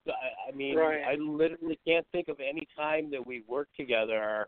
I, 0.06 0.50
I 0.50 0.56
mean, 0.56 0.76
Right. 0.76 1.02
I 1.04 1.14
literally 1.14 1.78
can't 1.86 2.06
think 2.12 2.28
of 2.28 2.38
any 2.40 2.66
time 2.76 3.10
that 3.10 3.26
we've 3.26 3.46
worked 3.48 3.76
together 3.76 4.46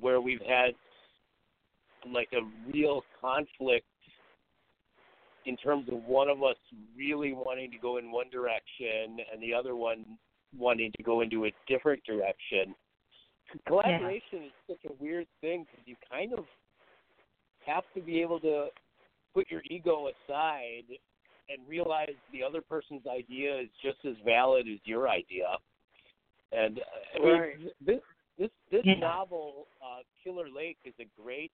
where 0.00 0.20
we've 0.20 0.42
had 0.42 0.74
like 2.12 2.28
a 2.32 2.40
real 2.72 3.02
conflict 3.20 3.86
in 5.44 5.56
terms 5.56 5.88
of 5.90 6.04
one 6.04 6.28
of 6.28 6.42
us 6.42 6.56
really 6.96 7.32
wanting 7.32 7.70
to 7.70 7.78
go 7.78 7.98
in 7.98 8.10
one 8.10 8.30
direction 8.30 9.18
and 9.32 9.42
the 9.42 9.52
other 9.52 9.74
one 9.76 10.04
wanting 10.56 10.92
to 10.96 11.02
go 11.02 11.20
into 11.20 11.46
a 11.46 11.52
different 11.66 12.02
direction. 12.04 12.74
Collaboration 13.66 14.44
is 14.44 14.52
such 14.68 14.90
a 14.90 15.02
weird 15.02 15.26
thing 15.40 15.66
because 15.70 15.86
you 15.86 15.96
kind 16.10 16.32
of 16.32 16.44
have 17.66 17.84
to 17.94 18.00
be 18.00 18.20
able 18.20 18.40
to 18.40 18.68
put 19.34 19.50
your 19.50 19.62
ego 19.70 20.08
aside 20.08 20.84
and 21.48 21.68
realize 21.68 22.08
the 22.32 22.42
other 22.42 22.60
person's 22.60 23.06
idea 23.06 23.60
is 23.60 23.68
just 23.82 23.98
as 24.06 24.14
valid 24.24 24.66
as 24.68 24.78
your 24.84 25.08
idea. 25.08 25.46
And 26.52 26.78
uh, 26.78 26.82
I 27.16 27.18
mean, 27.18 27.40
Right. 27.40 27.58
this 27.80 28.00
this 28.38 28.50
this 28.70 28.84
Yeah. 28.84 28.94
novel, 28.94 29.66
uh, 29.84 30.02
Killer 30.22 30.48
Lake, 30.48 30.78
is 30.84 30.94
a 30.98 31.04
great 31.20 31.52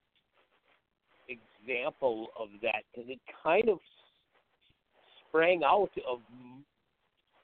example 1.28 2.28
of 2.38 2.48
that 2.62 2.84
because 2.92 3.08
it 3.10 3.20
kind 3.42 3.68
of 3.68 3.80
sprang 5.28 5.62
out 5.64 5.90
of 6.06 6.22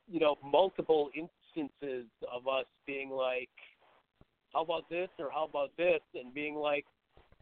you 0.08 0.20
know 0.20 0.36
multiple 0.42 1.10
instances 1.56 2.06
of 2.32 2.46
us 2.48 2.66
being 2.86 3.10
like, 3.10 3.48
how 4.52 4.62
about 4.62 4.88
this 4.88 5.08
or 5.18 5.30
how 5.32 5.44
about 5.44 5.70
this, 5.76 6.00
and 6.14 6.32
being 6.32 6.54
like, 6.54 6.84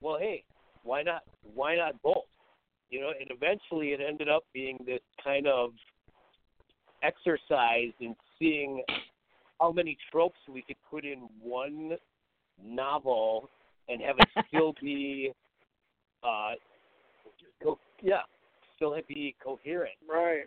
well, 0.00 0.18
hey, 0.18 0.44
why 0.82 1.02
not? 1.02 1.22
Why 1.54 1.76
not 1.76 2.00
both? 2.02 2.24
You 2.90 3.00
know, 3.00 3.12
and 3.18 3.30
eventually 3.30 3.88
it 3.88 4.00
ended 4.06 4.28
up 4.28 4.44
being 4.52 4.78
this 4.86 5.00
kind 5.22 5.46
of 5.46 5.70
exercise 7.02 7.92
in 8.00 8.14
seeing 8.38 8.82
how 9.60 9.72
many 9.72 9.96
tropes 10.10 10.38
we 10.48 10.62
could 10.62 10.76
put 10.90 11.04
in 11.04 11.28
one 11.40 11.92
novel 12.62 13.48
and 13.88 14.00
have 14.02 14.16
it 14.18 14.28
still 14.48 14.74
be, 14.80 15.32
uh, 16.22 16.52
co- 17.62 17.78
yeah, 18.02 18.22
still 18.76 18.96
be 19.08 19.34
coherent 19.42 19.94
Right. 20.08 20.44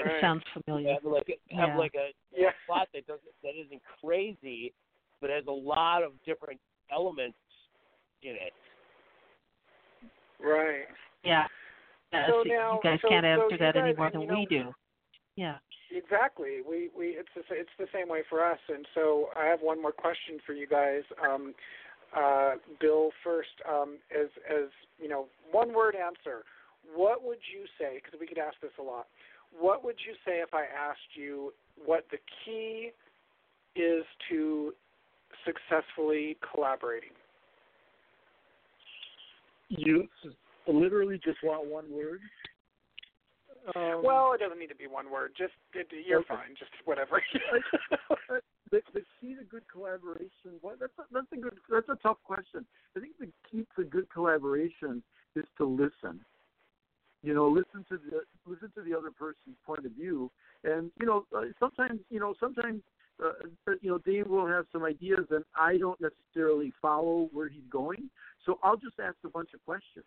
And, 0.00 0.10
Right, 0.12 0.20
sounds 0.20 0.42
familiar 0.52 0.94
have 0.94 1.04
like 1.04 1.28
a, 1.28 1.54
have 1.56 1.68
Yeah. 1.70 1.76
like 1.76 1.94
a 1.94 2.08
Yeah. 2.32 2.50
plot 2.66 2.88
that 2.94 3.06
doesn't 3.06 3.32
that 3.42 3.54
isn't 3.56 3.82
crazy, 4.00 4.72
but 5.20 5.30
has 5.30 5.46
a 5.46 5.50
lot 5.52 6.02
of 6.02 6.12
different 6.24 6.60
elements 6.90 7.38
in 8.22 8.36
it. 8.36 8.52
Right. 10.38 10.86
Yeah. 11.22 11.46
Yeah, 12.12 12.26
So 12.26 12.42
see, 12.44 12.50
now- 12.50 12.74
you 12.74 12.80
guys 12.82 12.98
so- 13.02 13.08
can't 13.08 13.24
so 13.24 13.28
answer 13.28 13.50
you 13.52 13.58
that 13.58 13.76
any 13.76 13.94
more 13.94 14.10
than 14.10 14.22
you 14.22 14.26
know- 14.26 14.34
we 14.34 14.46
do. 14.46 14.74
Yeah. 15.36 15.58
exactly. 15.90 16.60
We 16.62 16.88
we 16.94 17.08
it's 17.16 17.28
the, 17.34 17.42
it's 17.54 17.70
the 17.78 17.86
same 17.92 18.08
way 18.08 18.22
for 18.28 18.44
us. 18.44 18.58
And 18.68 18.86
so 18.94 19.30
I 19.36 19.46
have 19.46 19.60
one 19.62 19.80
more 19.80 19.92
question 19.92 20.38
for 20.44 20.52
you 20.52 20.66
guys. 20.66 21.02
Um, 21.22 21.54
uh, 22.14 22.56
Bill, 22.80 23.10
first, 23.22 23.60
um, 23.68 23.98
as 24.10 24.28
as 24.48 24.68
you 24.98 25.08
know, 25.08 25.28
one 25.50 25.72
word 25.72 25.94
answer. 25.94 26.44
What 26.94 27.22
would 27.22 27.38
you 27.52 27.66
say? 27.78 28.00
Because 28.02 28.18
we 28.18 28.26
could 28.26 28.38
ask 28.38 28.58
this 28.60 28.72
a 28.78 28.82
lot. 28.82 29.06
What 29.58 29.84
would 29.84 29.96
you 30.06 30.14
say 30.24 30.40
if 30.40 30.54
I 30.54 30.62
asked 30.62 31.14
you 31.14 31.52
what 31.84 32.06
the 32.10 32.18
key 32.44 32.90
is 33.76 34.04
to 34.30 34.72
successfully 35.44 36.36
collaborating? 36.52 37.10
You 39.68 40.08
literally 40.66 41.20
just 41.24 41.38
want 41.42 41.66
one 41.66 41.90
word. 41.90 42.20
Um, 43.76 44.02
well, 44.02 44.32
it 44.32 44.40
doesn't 44.40 44.58
need 44.58 44.68
to 44.68 44.74
be 44.74 44.86
one 44.86 45.10
word. 45.10 45.32
Just 45.36 45.52
it, 45.74 45.88
you're 46.06 46.20
Okay. 46.20 46.28
fine. 46.28 46.56
Just 46.58 46.70
whatever. 46.86 47.22
the, 48.70 48.80
the 48.94 49.02
key 49.20 49.34
to 49.34 49.44
good 49.44 49.62
collaboration. 49.70 50.58
Well, 50.62 50.76
that's 50.80 50.92
a, 50.98 51.02
that's 51.12 51.26
a 51.32 51.36
good. 51.36 51.58
That's 51.68 51.88
a 51.88 51.96
tough 51.96 52.16
question. 52.24 52.64
I 52.96 53.00
think 53.00 53.14
the 53.18 53.28
key 53.50 53.66
to 53.76 53.84
good 53.84 54.08
collaboration 54.10 55.02
is 55.36 55.44
to 55.58 55.66
listen. 55.66 56.24
You 57.22 57.34
know, 57.34 57.48
listen 57.48 57.84
to 57.90 57.98
the 57.98 58.22
listen 58.46 58.72
to 58.74 58.82
the 58.82 58.96
other 58.96 59.10
person's 59.10 59.56
point 59.66 59.84
of 59.84 59.92
view, 59.92 60.30
and 60.64 60.90
you 60.98 61.06
know, 61.06 61.26
uh, 61.36 61.42
sometimes 61.58 62.00
you 62.08 62.18
know, 62.18 62.34
sometimes 62.40 62.80
uh, 63.22 63.28
uh, 63.68 63.72
you 63.82 63.90
know, 63.90 63.98
Dave 63.98 64.26
will 64.26 64.46
have 64.46 64.64
some 64.72 64.84
ideas, 64.84 65.26
and 65.30 65.44
I 65.54 65.76
don't 65.76 66.00
necessarily 66.00 66.72
follow 66.80 67.28
where 67.32 67.48
he's 67.48 67.68
going. 67.70 68.08
So 68.46 68.58
I'll 68.62 68.78
just 68.78 68.98
ask 68.98 69.16
a 69.24 69.28
bunch 69.28 69.50
of 69.54 69.62
questions. 69.66 70.06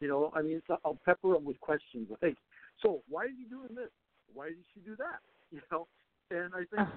You 0.00 0.08
know, 0.08 0.32
I 0.34 0.42
mean, 0.42 0.60
so 0.66 0.76
I'll 0.84 0.98
pepper 1.04 1.34
him 1.34 1.44
with 1.44 1.58
questions 1.60 2.08
like, 2.22 2.36
"So 2.82 3.02
why 3.08 3.24
is 3.24 3.32
he 3.38 3.44
doing 3.48 3.74
this? 3.74 3.90
Why 4.34 4.48
did 4.48 4.64
she 4.74 4.80
do 4.80 4.96
that?" 4.96 5.20
You 5.52 5.60
know, 5.72 5.88
and 6.30 6.54
I 6.54 6.58
think 6.58 6.88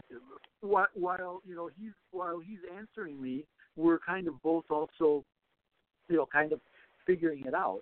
while, 0.61 0.85
while 0.93 1.41
you 1.43 1.55
know 1.55 1.69
he's 1.79 1.93
while 2.11 2.39
he's 2.39 2.59
answering 2.77 3.19
me, 3.19 3.45
we're 3.75 3.97
kind 3.97 4.27
of 4.27 4.39
both 4.43 4.65
also, 4.69 5.25
you 6.07 6.17
know, 6.17 6.27
kind 6.31 6.51
of 6.51 6.59
figuring 7.07 7.43
it 7.47 7.55
out 7.55 7.81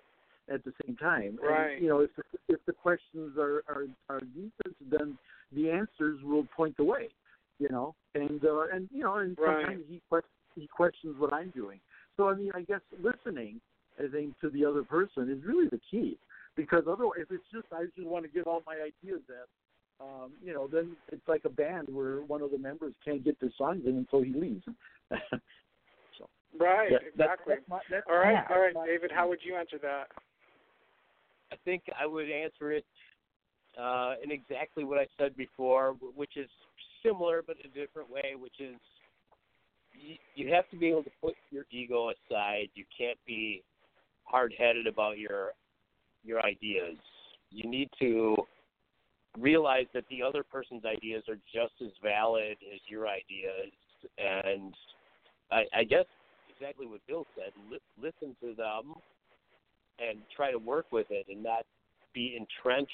at 0.52 0.64
the 0.64 0.72
same 0.84 0.96
time. 0.96 1.38
Right. 1.42 1.74
And, 1.74 1.82
you 1.82 1.88
know, 1.88 2.00
if 2.00 2.10
the, 2.16 2.22
if 2.48 2.64
the 2.66 2.72
questions 2.72 3.36
are 3.38 3.62
are 3.68 3.84
are 4.08 4.20
deepest, 4.20 4.76
then 4.90 5.18
the 5.52 5.70
answers 5.70 6.20
will 6.22 6.46
point 6.56 6.76
the 6.76 6.84
way. 6.84 7.08
You 7.58 7.68
know, 7.68 7.94
and 8.14 8.44
uh, 8.44 8.64
and 8.72 8.88
you 8.92 9.04
know, 9.04 9.16
and 9.16 9.36
Right. 9.38 9.64
sometimes 9.64 9.84
he 9.88 10.00
que- 10.10 10.22
he 10.54 10.66
questions 10.66 11.16
what 11.18 11.32
I'm 11.32 11.50
doing. 11.50 11.80
So 12.16 12.28
I 12.28 12.34
mean, 12.34 12.50
I 12.54 12.62
guess 12.62 12.80
listening, 13.00 13.60
I 13.98 14.08
think, 14.10 14.38
to 14.40 14.50
the 14.50 14.64
other 14.64 14.82
person 14.82 15.30
is 15.30 15.44
really 15.44 15.68
the 15.68 15.80
key. 15.90 16.18
Because 16.56 16.84
otherwise, 16.86 17.18
if 17.20 17.30
it's 17.30 17.44
just 17.52 17.66
I 17.72 17.84
just 17.84 18.06
want 18.06 18.24
to 18.24 18.30
give 18.30 18.46
all 18.46 18.62
my 18.66 18.74
ideas 18.74 19.22
in, 19.28 20.04
um, 20.06 20.32
you 20.44 20.52
know, 20.52 20.66
then 20.66 20.96
it's 21.10 21.26
like 21.28 21.42
a 21.44 21.48
band 21.48 21.88
where 21.88 22.22
one 22.22 22.42
of 22.42 22.50
the 22.50 22.58
members 22.58 22.92
can't 23.04 23.24
get 23.24 23.40
their 23.40 23.52
songs 23.56 23.82
in 23.86 23.96
until 23.96 24.22
he 24.22 24.32
leaves. 24.34 24.64
so 25.10 26.28
right. 26.58 26.90
that- 26.90 27.02
exactly. 27.06 27.54
that's 27.54 27.68
my, 27.68 27.78
that's 27.90 28.04
all 28.10 28.18
right. 28.18 28.44
all 28.50 28.60
right, 28.60 28.74
David. 28.86 29.10
How 29.14 29.28
would 29.28 29.38
you 29.44 29.56
answer 29.56 29.78
that? 29.82 30.08
I 31.52 31.56
think 31.64 31.82
I 32.00 32.06
would 32.06 32.30
answer 32.30 32.72
it 32.72 32.84
uh, 33.80 34.14
in 34.22 34.30
exactly 34.30 34.84
what 34.84 34.98
I 34.98 35.06
said 35.18 35.36
before, 35.36 35.94
which 36.14 36.36
is 36.36 36.48
similar 37.04 37.42
but 37.46 37.56
a 37.64 37.68
different 37.68 38.10
way, 38.10 38.34
which 38.38 38.58
is 38.58 38.76
you, 39.92 40.16
you 40.34 40.52
have 40.52 40.68
to 40.70 40.76
be 40.76 40.88
able 40.88 41.02
to 41.04 41.10
put 41.20 41.34
your 41.50 41.64
ego 41.70 42.10
aside. 42.10 42.68
You 42.74 42.84
can't 42.96 43.18
be 43.26 43.62
hard-headed 44.24 44.86
about 44.86 45.18
your 45.18 45.52
your 46.24 46.44
ideas. 46.44 46.96
You 47.50 47.68
need 47.68 47.90
to 48.00 48.36
realize 49.38 49.86
that 49.92 50.04
the 50.08 50.22
other 50.22 50.42
person's 50.42 50.84
ideas 50.84 51.24
are 51.28 51.38
just 51.52 51.74
as 51.82 51.90
valid 52.02 52.56
as 52.72 52.80
your 52.86 53.08
ideas, 53.08 53.72
and 54.18 54.74
I, 55.50 55.64
I 55.74 55.84
guess 55.84 56.06
exactly 56.54 56.86
what 56.86 57.00
Bill 57.06 57.26
said. 57.36 57.52
Li- 57.70 57.78
listen 58.00 58.36
to 58.40 58.54
them 58.54 58.94
and 60.08 60.18
try 60.34 60.50
to 60.50 60.58
work 60.58 60.86
with 60.90 61.06
it 61.10 61.26
and 61.28 61.42
not 61.42 61.64
be 62.14 62.36
entrenched 62.36 62.90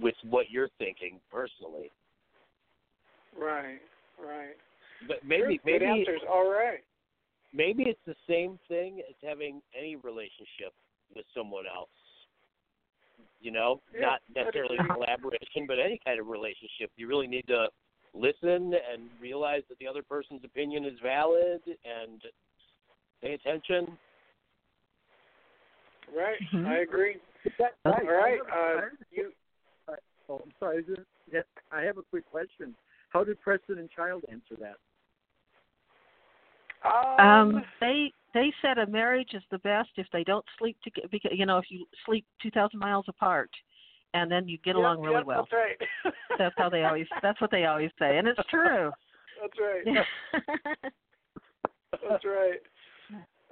with 0.00 0.14
what 0.28 0.50
you're 0.50 0.70
thinking 0.78 1.20
personally. 1.30 1.90
Right. 3.38 3.80
Right. 4.22 4.56
But 5.08 5.18
maybe 5.26 5.60
maybe 5.64 5.84
answers. 5.84 6.20
All 6.30 6.48
right. 6.50 6.80
maybe 7.52 7.84
it's 7.84 8.00
the 8.06 8.14
same 8.28 8.58
thing 8.68 9.00
as 9.08 9.14
having 9.26 9.60
any 9.78 9.96
relationship 9.96 10.72
with 11.14 11.24
someone 11.36 11.64
else. 11.66 11.88
You 13.40 13.50
know, 13.50 13.80
Yeah, 13.92 14.00
not 14.00 14.20
necessarily 14.34 14.76
collaboration, 14.86 15.66
but 15.66 15.78
any 15.78 16.00
kind 16.04 16.20
of 16.20 16.28
relationship. 16.28 16.90
You 16.96 17.08
really 17.08 17.26
need 17.26 17.46
to 17.48 17.66
listen 18.14 18.74
and 18.74 19.10
realize 19.20 19.62
that 19.68 19.78
the 19.78 19.86
other 19.88 20.02
person's 20.02 20.44
opinion 20.44 20.84
is 20.84 20.98
valid 21.02 21.60
and 21.66 22.22
pay 23.20 23.34
attention. 23.34 23.98
Right. 26.14 26.40
Mhm. 26.52 26.66
I 26.66 26.78
agree. 26.78 27.16
That, 27.58 27.74
All 27.84 27.92
All 27.92 28.00
right. 28.00 28.08
I 28.16 28.30
have- 28.30 28.48
I 28.48 28.86
Uh, 28.86 28.90
you. 29.10 29.32
oh, 30.28 30.40
I'm 30.44 30.52
sorry. 30.58 30.78
I 30.78 30.82
just- 30.82 31.08
yeah, 31.30 31.42
I 31.70 31.82
have 31.82 31.98
a 31.98 32.02
quick 32.02 32.24
question. 32.30 32.74
How 33.10 33.24
did 33.24 33.40
Preston 33.40 33.78
and 33.78 33.90
Child 33.90 34.24
answer 34.28 34.56
that? 34.56 34.78
Um, 37.18 37.64
they 37.80 38.12
they 38.34 38.52
said 38.62 38.78
a 38.78 38.86
marriage 38.86 39.34
is 39.34 39.42
the 39.50 39.58
best 39.58 39.90
if 39.96 40.06
they 40.10 40.24
don't 40.24 40.44
sleep 40.58 40.76
together. 40.82 41.08
Because 41.08 41.32
you 41.34 41.46
know, 41.46 41.58
if 41.58 41.70
you 41.70 41.86
sleep 42.04 42.24
two 42.40 42.50
thousand 42.50 42.80
miles 42.80 43.04
apart, 43.08 43.50
and 44.14 44.30
then 44.30 44.48
you 44.48 44.58
get 44.58 44.70
Yep, 44.70 44.76
along 44.76 45.00
really 45.00 45.16
yep, 45.18 45.26
well. 45.26 45.48
That's 45.50 45.52
right. 45.52 46.14
That's 46.38 46.54
how 46.58 46.68
they 46.68 46.84
always. 46.84 47.06
That's 47.22 47.40
what 47.40 47.50
they 47.50 47.66
always 47.66 47.90
say, 47.98 48.18
and 48.18 48.26
it's 48.26 48.40
true. 48.48 48.92
That's 49.40 49.58
right. 49.58 50.06
That's 52.08 52.24
right. 52.24 52.60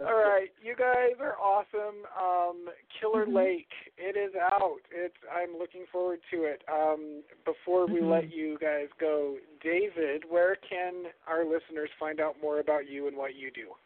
All 0.00 0.16
right, 0.16 0.48
you 0.62 0.74
guys 0.74 1.12
are 1.20 1.36
awesome. 1.36 2.06
Um, 2.16 2.72
Killer 2.98 3.26
Mhm. 3.26 3.34
Lake, 3.34 3.72
it 3.98 4.16
is 4.16 4.34
out. 4.34 4.80
It's 4.90 5.16
I'm 5.30 5.58
looking 5.58 5.86
forward 5.88 6.22
to 6.30 6.44
it. 6.44 6.64
Um, 6.68 7.22
before 7.44 7.84
we 7.84 8.00
Mhm. 8.00 8.08
let 8.10 8.30
you 8.30 8.56
guys 8.58 8.88
go, 8.96 9.38
David, 9.60 10.24
where 10.24 10.56
can 10.56 11.12
our 11.26 11.44
listeners 11.44 11.90
find 11.98 12.18
out 12.18 12.40
more 12.40 12.60
about 12.60 12.86
you 12.86 13.08
and 13.08 13.16
what 13.16 13.34
you 13.34 13.50
do? 13.50 13.76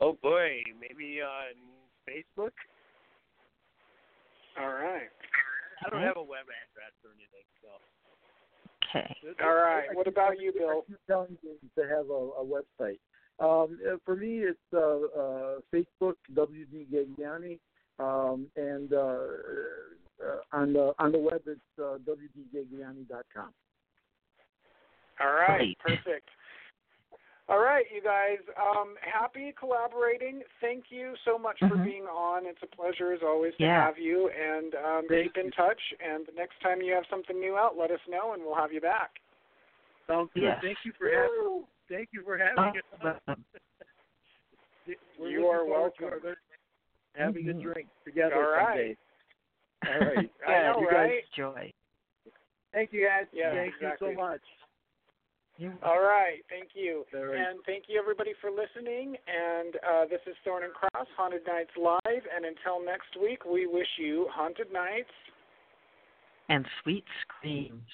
Oh 0.00 0.14
boy, 0.14 0.64
maybe 0.80 1.22
on 1.22 1.54
Facebook. 2.08 2.52
All 4.56 4.72
right. 4.72 5.10
I 5.84 5.90
don't 5.90 6.02
have 6.02 6.16
a 6.16 6.22
web 6.22 6.48
address 6.48 6.92
or 7.04 7.10
anything, 7.12 7.44
so 7.62 7.80
okay. 8.84 9.44
All 9.44 9.54
right. 9.54 9.94
What 9.94 10.08
about 10.08 10.40
you, 10.40 10.52
Bill? 10.52 10.82
I 10.82 10.90
keep 10.90 11.06
telling 11.06 11.38
you 11.42 11.56
to 11.76 11.82
have 11.86 12.10
a, 12.10 12.12
a 12.12 12.44
website. 12.44 12.98
Um, 13.38 13.78
uh, 13.86 13.96
for 14.04 14.16
me, 14.16 14.38
it's 14.38 14.58
uh, 14.72 14.78
uh, 14.78 15.60
Facebook 15.72 16.14
WD 16.34 16.86
Gagliani, 16.92 17.58
um, 17.98 18.46
and 18.56 18.92
uh, 18.92 18.96
uh, 20.24 20.40
on 20.52 20.72
the 20.72 20.94
on 20.98 21.12
the 21.12 21.18
web 21.18 21.42
it's 21.46 21.60
uh, 21.78 21.98
wdgagliani.com. 22.08 23.52
All 25.20 25.32
right, 25.32 25.58
Great. 25.58 25.78
perfect. 25.78 26.28
All 27.48 27.60
right, 27.60 27.84
you 27.94 28.02
guys. 28.02 28.38
Um, 28.58 28.96
happy 29.00 29.54
collaborating. 29.58 30.42
Thank 30.60 30.84
you 30.90 31.14
so 31.24 31.38
much 31.38 31.58
for 31.60 31.76
Mhm. 31.76 31.84
being 31.84 32.06
on. 32.06 32.44
It's 32.44 32.62
a 32.62 32.66
pleasure 32.66 33.12
as 33.12 33.22
always 33.22 33.54
to 33.56 33.62
Yeah. 33.62 33.84
have 33.84 33.98
you. 33.98 34.28
And 34.30 34.74
um, 34.74 35.08
Thank 35.08 35.34
keep 35.34 35.36
in 35.36 35.52
touch. 35.52 35.80
And 36.00 36.26
the 36.26 36.32
next 36.32 36.58
time 36.60 36.82
you 36.82 36.92
have 36.92 37.06
something 37.06 37.38
new 37.38 37.56
out, 37.56 37.76
let 37.76 37.92
us 37.92 38.00
know, 38.08 38.32
and 38.32 38.44
we'll 38.44 38.56
have 38.56 38.72
you 38.72 38.80
back. 38.80 39.20
Sounds 40.08 40.32
good. 40.32 40.42
Yes. 40.42 40.60
Thank 40.60 40.78
you 40.84 40.92
for 40.98 41.08
having. 41.08 41.66
Thank 41.88 42.08
you 42.12 42.22
for 42.24 42.38
having 42.38 42.58
us. 43.04 43.16
Awesome. 43.28 43.44
You 45.20 45.46
are 45.48 45.64
forward 45.64 45.92
to 45.98 46.04
welcome. 46.04 46.28
our- 46.28 46.36
Having 47.14 47.44
Mhm. 47.46 47.58
a 47.58 47.62
drink 47.62 47.88
together 48.04 48.34
All 48.34 48.52
right. 48.52 48.96
someday. 49.82 50.04
All 50.06 50.14
right. 50.14 50.30
I 50.46 50.62
know, 50.72 50.80
you 50.80 50.86
guys, 50.90 50.94
right? 50.94 51.24
Joy. 51.34 51.72
Thank 52.72 52.92
you 52.92 53.06
guys. 53.06 53.26
Yeah, 53.32 53.52
Thank 53.54 53.74
exactly. 53.74 54.10
you 54.10 54.14
so 54.16 54.20
much. 54.20 54.40
All 55.82 56.02
right, 56.02 56.44
thank 56.50 56.74
you. 56.74 57.06
All 57.14 57.24
right. 57.24 57.38
And 57.40 57.60
thank 57.64 57.84
you 57.88 57.98
everybody 57.98 58.32
for 58.42 58.50
listening. 58.50 59.16
And 59.26 59.76
uh, 59.76 60.04
this 60.04 60.20
is 60.26 60.36
Thorne 60.44 60.64
and 60.64 60.74
Cross, 60.74 61.06
Haunted 61.16 61.46
Nights 61.46 61.70
Live. 61.80 62.26
And 62.36 62.44
until 62.44 62.84
next 62.84 63.16
week, 63.18 63.46
we 63.46 63.66
wish 63.66 63.88
you 63.98 64.28
haunted 64.30 64.70
nights. 64.70 65.08
And 66.50 66.66
sweet 66.82 67.04
screams. 67.22 67.88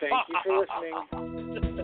Thank 0.00 0.12
you 0.28 0.36
for 0.44 0.58
listening. 0.58 1.74